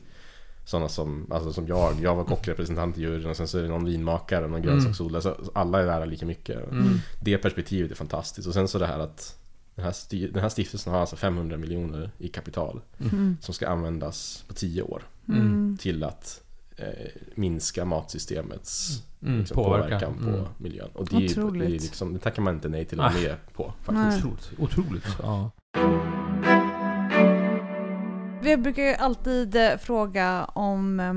[0.66, 1.94] sådana som, alltså som jag.
[2.02, 4.72] Jag var kockrepresentant i juryn och sen så är det någon vinmakare och någon Mm.
[4.74, 5.22] grönsaksodlare.
[5.22, 6.72] Så alla är värda lika mycket.
[6.72, 6.84] Mm.
[7.22, 8.48] Det perspektivet är fantastiskt.
[8.48, 9.36] Och sen så det här att
[9.76, 13.38] den här, den här stiftelsen har alltså 500 miljoner i kapital Mm.
[13.42, 15.78] som ska användas på 10 år Mm.
[15.82, 16.42] till att
[16.78, 16.86] eh,
[17.36, 19.90] minska matsystemets Mm, liksom, påverkan.
[19.90, 20.46] påverkan på Mm.
[20.58, 20.90] miljön.
[20.94, 21.20] Och det, är
[21.60, 24.26] det, är liksom, det tackar man inte nej till att vara med på faktiskt.
[24.26, 24.60] Otroligt.
[24.60, 25.06] Otroligt.
[25.22, 25.52] Ja.
[28.42, 31.14] Vi brukar ju alltid eh, fråga om eh,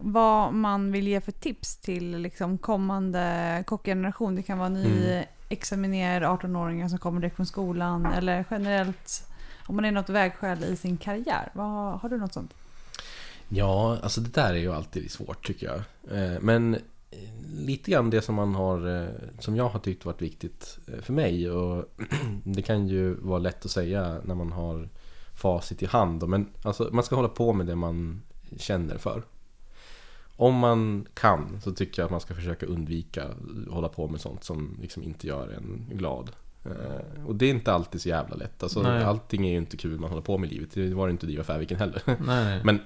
[0.00, 4.34] vad man vill ge för tips till liksom, kommande kockgeneration.
[4.34, 4.68] Det kan vara
[5.48, 9.28] examinerar 18-åringar som kommer direkt från skolan eller generellt
[9.66, 11.50] om man är något vägskäl i sin karriär.
[11.54, 12.54] Vad, har du något sånt?
[13.48, 15.76] Ja, alltså det där är ju alltid svårt tycker jag.
[16.18, 16.76] Eh, men
[17.54, 21.12] lite grann det som man har, eh, som jag har tyckt varit viktigt eh, för
[21.12, 21.84] mig och
[22.44, 24.88] det kan ju vara lätt att säga när man har
[25.34, 26.28] facit i hand.
[26.28, 28.22] Men alltså, man ska hålla på med det man
[28.56, 29.22] känner för.
[30.36, 34.20] Om man kan så tycker jag att man ska försöka undvika att hålla på med
[34.20, 36.30] sånt som liksom inte gör en glad.
[36.64, 38.62] Eh, Och det är inte alltid så jävla lätt.
[38.62, 39.04] Alltså, Nej.
[39.04, 40.70] allting är ju inte kul man håller på med i livet.
[40.74, 42.02] Det var det inte Diva Färviken heller.
[42.26, 42.60] Nej.
[42.64, 42.78] Men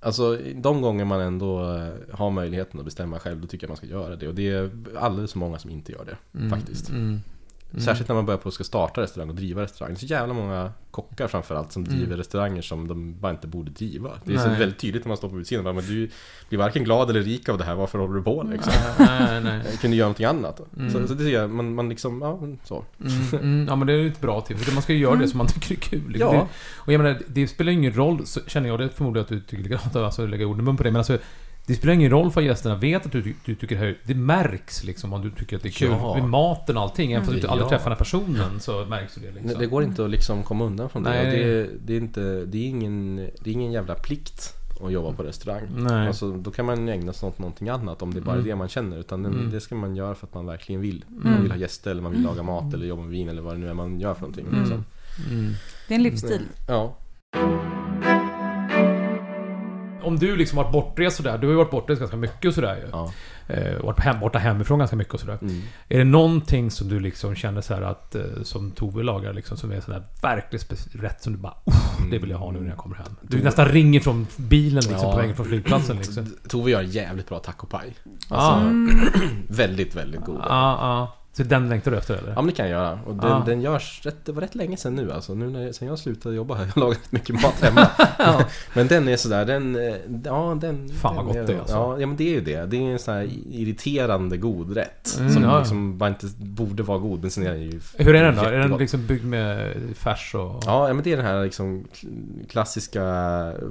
[0.00, 3.76] Alltså de gånger man ändå eh, har möjligheten att bestämma själv, då tycker jag man
[3.76, 4.28] ska göra det.
[4.28, 6.88] Och det är alldeles för många som inte gör det, Mm, faktiskt.
[6.90, 7.20] Mm.
[7.76, 7.84] Mm.
[7.84, 9.94] Särskilt när man börjar på att ska starta restaurang och driva restaurang.
[9.94, 12.16] Det är så jävla många kockar framförallt som driver Mm.
[12.18, 14.10] restauranger som de bara inte borde driva.
[14.24, 15.74] Det är så väldigt tydligt när man står på utsidan.
[15.74, 16.10] Men du
[16.48, 18.72] blir varken glad eller rik av det här, varför håller du på liksom?
[18.98, 19.62] Nej, nej.
[19.70, 20.60] Jag kunde göra någonting annat.
[20.76, 20.90] Mm.
[20.90, 22.84] Så, så det tycker jag, man, man liksom, ja så.
[23.00, 24.72] Mm, mm, ja men det är ju ett bra tips.
[24.72, 26.16] Man ska ju göra det som man tycker är kul.
[26.18, 26.32] Ja.
[26.32, 26.46] Det,
[26.76, 29.40] och jag menar, det spelar ingen roll, så känner jag, det förmodar jag att du
[29.40, 31.18] tycker likadant, alltså lägga ord i mun på det, men alltså
[31.66, 34.84] det spelar ingen roll för gästerna vet att du, du tycker det här, det märks
[34.84, 35.88] liksom om du tycker att det är kul.
[35.90, 36.14] Ja.
[36.14, 37.68] Med maten och allting, även fast du inte aldrig Ja.
[37.68, 39.46] träffar den här personen så märks det liksom.
[39.48, 41.10] Det, det går inte att liksom komma undan från det.
[41.10, 41.24] Nej.
[41.44, 44.52] Det, det, är inte, det, är ingen, det är ingen jävla plikt
[44.84, 45.62] att jobba på restaurang.
[45.76, 46.06] Nej.
[46.06, 48.46] Alltså, då kan man ägna sig åt någonting annat om det är bara Mm.
[48.46, 48.98] det man känner.
[48.98, 49.50] Utan den, Mm.
[49.50, 51.04] det ska man göra för att man verkligen vill.
[51.10, 51.32] Mm.
[51.32, 53.54] Man vill ha gäster eller man vill laga mat eller jobba med vin eller vad
[53.54, 54.46] det nu är man gör för någonting.
[54.46, 54.60] Mm.
[54.60, 54.84] Liksom.
[55.30, 55.52] Mm.
[55.88, 56.42] Det är en livsstil.
[56.68, 56.96] Ja.
[60.06, 62.76] Om du liksom varit bortrest sådär, du har ju varit bortrest ganska mycket och sådär
[62.76, 62.88] ju.
[62.92, 63.12] ja.
[63.48, 65.38] Eh, varit hem, borta hemifrån ganska mycket och sådär.
[65.42, 65.62] Mm.
[65.88, 69.72] Är det någonting som du liksom känner så att, eh, som Tove lagar liksom, som
[69.72, 72.68] är sån där verkligt rätt som du bara "Uff, det vill jag ha nu när
[72.68, 73.16] jag kommer hem.
[73.22, 75.12] Du Då- nästan ringer från bilen liksom Ja.
[75.12, 76.26] på vägen från flygplatsen liksom.
[76.48, 77.94] Tove gör jävligt bra tacopaj.
[78.28, 79.00] Alltså, Mm.
[79.48, 80.36] väldigt, väldigt god.
[80.40, 81.16] ja, ja.
[81.36, 82.28] Så den längtar du efter eller?
[82.28, 82.98] Ja men det kan jag göra.
[83.06, 83.42] Och den, Ja.
[83.46, 85.34] den görs rätt, det var rätt länge sedan nu alltså.
[85.34, 86.64] Nu när, sen jag slutade jobba här.
[86.74, 87.88] Jag lagar rätt mycket mat hemma.
[88.74, 89.76] Men den är sådär, den...
[89.76, 90.88] eh, Ja den...
[90.88, 91.74] Fan, vad den gott det är, alltså.
[91.74, 92.66] Ja, ja men det är ju det.
[92.66, 95.16] Det är en sån här irriterande god rätt.
[95.18, 97.20] Mm, som ja, liksom bara inte borde vara god.
[97.22, 97.80] Men sen är den ju...
[97.96, 98.42] Hur är den då?
[98.42, 98.80] Är den jättegod.
[98.80, 100.62] liksom byggd med färs och...
[100.66, 101.84] Ja, ja, men det är den här liksom
[102.48, 103.02] klassiska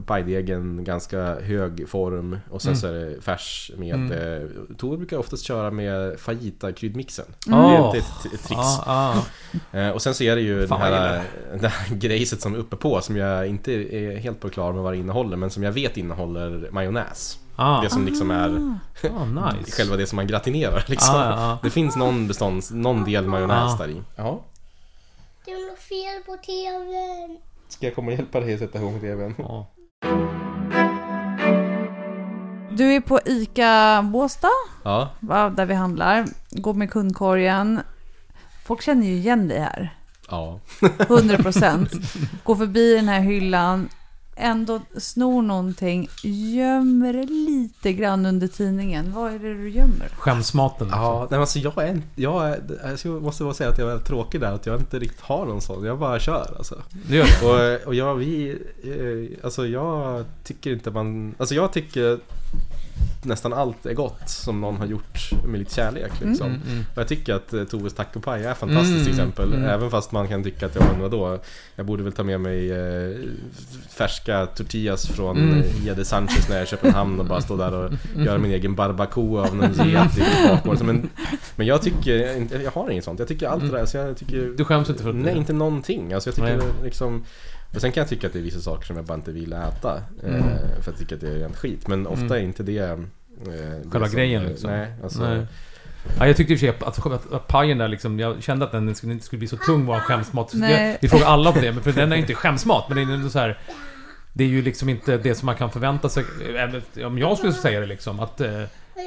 [0.05, 2.79] pajdegen, ganska hög form och sen Mm.
[2.79, 3.95] så är det färs med...
[3.95, 4.11] Mm.
[4.11, 4.47] Eh,
[4.77, 7.25] Tove brukar oftast köra med fajita-kryddmixen.
[7.55, 7.91] Åh.
[7.91, 8.61] Det är ett, ett, ett trix.
[8.61, 8.83] Ja,
[9.71, 9.79] ja.
[9.79, 11.23] Eh, och sen så är det ju Fan, det här,
[11.61, 14.83] det här grejset som är uppe på som jag inte är helt på klar med
[14.83, 17.39] vad det innehåller men som jag vet innehåller majonnäs.
[17.55, 18.49] Ah, Det som liksom är
[19.19, 19.25] ah,
[19.57, 19.71] nice.
[19.71, 21.15] själva det som man gratinerar liksom.
[21.15, 23.77] Ah, ja, Det finns någon bestånds, någon del majonnäs Ah.
[23.83, 24.01] där i.
[24.15, 24.41] Ja.
[25.45, 27.37] Det är något fel på TVn.
[27.69, 29.35] Ska jag komma och hjälpa dig att sätta igång TVn?
[32.75, 34.47] Du är på ICA Båstad,
[34.83, 35.09] Ja.
[35.19, 36.25] va, där vi handlar.
[36.51, 37.79] Går med kundkorgen.
[38.65, 39.93] Folk känner ju igen dig här.
[40.29, 40.59] Ja.
[40.99, 41.91] 100 procent.
[42.43, 43.89] Går förbi den här hyllan.
[44.37, 46.09] Ändå snor någonting.
[46.23, 49.11] Gömmer det lite grann under tidningen.
[49.13, 50.07] Vad är det du gömmer?
[50.17, 51.03] Skämsmaten liksom.
[51.03, 52.61] Ja, nej, men alltså jag är, en- jag är,
[53.03, 55.61] jag måste bara säga att jag är tråkig där, att jag inte riktigt har någon
[55.61, 55.83] sån.
[55.85, 56.75] Jag bara kör alltså.
[57.09, 57.77] Det gör det.
[57.81, 58.49] Och, och jag, vi,
[58.83, 62.19] eh, alltså jag tycker inte man, alltså jag tycker
[63.25, 66.47] nästan allt är gott som någon har gjort med lite kärlek liksom.
[66.47, 66.83] Mm, mm.
[66.93, 69.53] Och jag tycker att eh, Toves tacopaj är fantastiskt Mm, exempel.
[69.53, 69.65] mm.
[69.69, 71.39] Även fast man kan tycka att, ja men vadå,
[71.75, 73.15] jag borde väl ta med mig eh,
[73.89, 75.49] färska tortillas från Mm.
[75.53, 75.65] mm.
[75.85, 78.75] Jade Sanchez när jag är i Köpenhamn och bara stå där och göra min egen
[78.75, 80.85] barbacoa av någon get i bakgården.
[80.85, 81.09] Men,
[81.55, 83.19] men jag tycker, inte- jag har inget sånt.
[83.19, 84.53] Jag tycker allt det där, så jag tycker...
[84.57, 85.19] Du skäms inte för det?
[85.19, 86.13] Nej, inte någonting.
[86.13, 86.67] Alltså jag tycker Nej.
[86.83, 87.23] liksom...
[87.75, 89.53] Och sen kan jag tycka att det är vissa saker som jag bara inte vill
[89.53, 90.01] äta.
[90.23, 90.35] Mm.
[90.35, 91.87] Eh, för jag tycker att det är rent skit.
[91.87, 92.31] Men ofta Mm.
[92.37, 92.77] är inte det...
[92.79, 92.97] Eh,
[93.45, 94.69] det Själva som- grejen liksom?
[94.71, 95.23] Nej, alltså...
[95.23, 95.45] Nej.
[96.19, 98.65] Ja, jag tyckte i och för sig att, att, att pajen där liksom, jag kände
[98.65, 100.53] att den skulle, inte skulle bli så tung vår skämsmat.
[100.53, 103.15] Jag, vi frågar alla på det, men för den är inte skämsmat, men det är
[103.15, 103.59] ändå så här.
[104.33, 106.23] Det är ju liksom inte det som man kan förvänta sig,
[106.57, 108.41] även om jag skulle säga det liksom, att...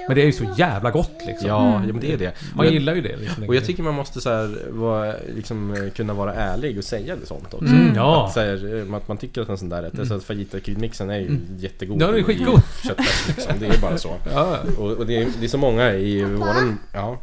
[0.09, 1.49] Men det är ju så jävla gott liksom.
[1.49, 2.32] Ja, ja, men det är det.
[2.55, 3.45] Man jag- gillar ju det liksom.
[3.49, 7.26] Och jag tycker man måste så här, vara, liksom, kunna vara ärlig och säga det
[7.26, 7.66] sånt också.
[7.66, 8.26] Mm, ja.
[8.26, 10.07] Att, så här, eh, att man tycker att en sån där rätt, mm.
[10.07, 11.41] så att fajita kryddmixen är ju Mm.
[11.59, 12.03] jättegod.
[12.03, 12.61] Ja, den är i- skitgod.
[12.86, 14.14] Köttfärs liksom, det är bara så.
[14.34, 16.78] Ja, Och, och det, är, det är så många i våran...
[16.95, 17.18] Ja,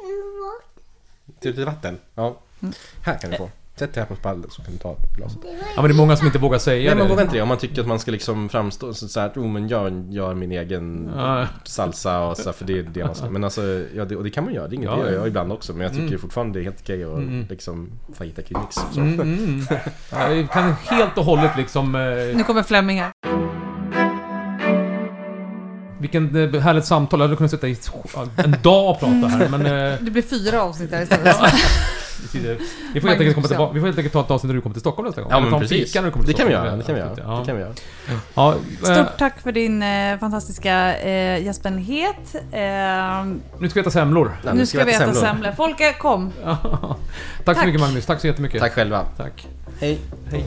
[0.00, 1.98] Mm, till lite vatten.
[2.14, 2.36] Ja.
[3.02, 3.50] Här kan du få.
[3.78, 5.38] Sätt dig här på pallen så kan du ta glaset.
[5.44, 7.10] Ja, men det är många som inte vågar säga Nej man det.
[7.12, 7.42] vågar inte det.
[7.42, 10.34] Om man tycker att man ska liksom framstå så så här, oh men jag gör
[10.34, 11.10] min egen
[11.64, 13.30] salsa och så här, för det är det man ska.
[13.30, 13.62] Men alltså,
[13.96, 14.68] ja, det, och det kan man göra.
[14.68, 15.16] Det, är inget, Ja, det gör ja.
[15.18, 15.72] jag ibland också.
[15.72, 16.18] Men jag tycker Mm.
[16.18, 17.46] fortfarande det är helt okej att Mm.
[17.50, 18.76] liksom fajita kring mix.
[18.94, 19.00] Så.
[19.00, 19.66] Mm, mm.
[20.12, 21.94] Ja, Jag kan helt och hållet liksom...
[21.94, 23.12] Eh, Nu kommer Flemming här.
[26.00, 27.20] vilken eh, härligt samtal.
[27.20, 27.76] Jag hade kunnat sitta i
[28.36, 29.66] en dag och prata här, men...
[29.66, 31.36] Eh, Det blir fyra avsnitt där istället.
[32.92, 33.72] vi får helt enkelt komma tillbaka.
[33.72, 35.30] Vi får helt enkelt ta ett avsnitt när du kommer till Stockholm nästa gång.
[35.30, 35.86] Ja men precis.
[35.86, 36.76] fika när du kommer till Det kan vi göra.
[36.76, 37.14] Det kan vi göra.
[37.16, 37.38] Ja.
[37.40, 37.72] Det kan vi göra.
[38.34, 42.34] Ja, eh, Stort tack för din eh, fantastiska eh, gästvänlighet.
[42.34, 43.24] Eh,
[43.58, 44.36] nu ska vi äta semlor.
[44.44, 45.20] Nej, nu ska vi äta semlor.
[45.20, 45.52] semlor.
[45.52, 46.32] Folke, kom!
[46.44, 46.56] Tack,
[47.44, 47.66] så Tack.
[47.66, 48.06] mycket Magnus.
[48.06, 48.60] Tack så jättemycket.
[48.60, 49.04] Tack själva.
[49.16, 49.46] Tack.
[49.80, 49.98] Hej.
[50.30, 50.44] Hej.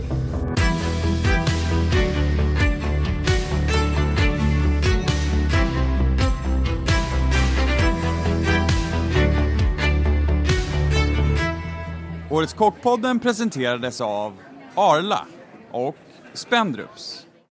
[12.32, 14.34] Årets Kockpodden presenterades av
[14.76, 15.26] Arla
[15.72, 15.96] och
[16.34, 17.28] Spendrups.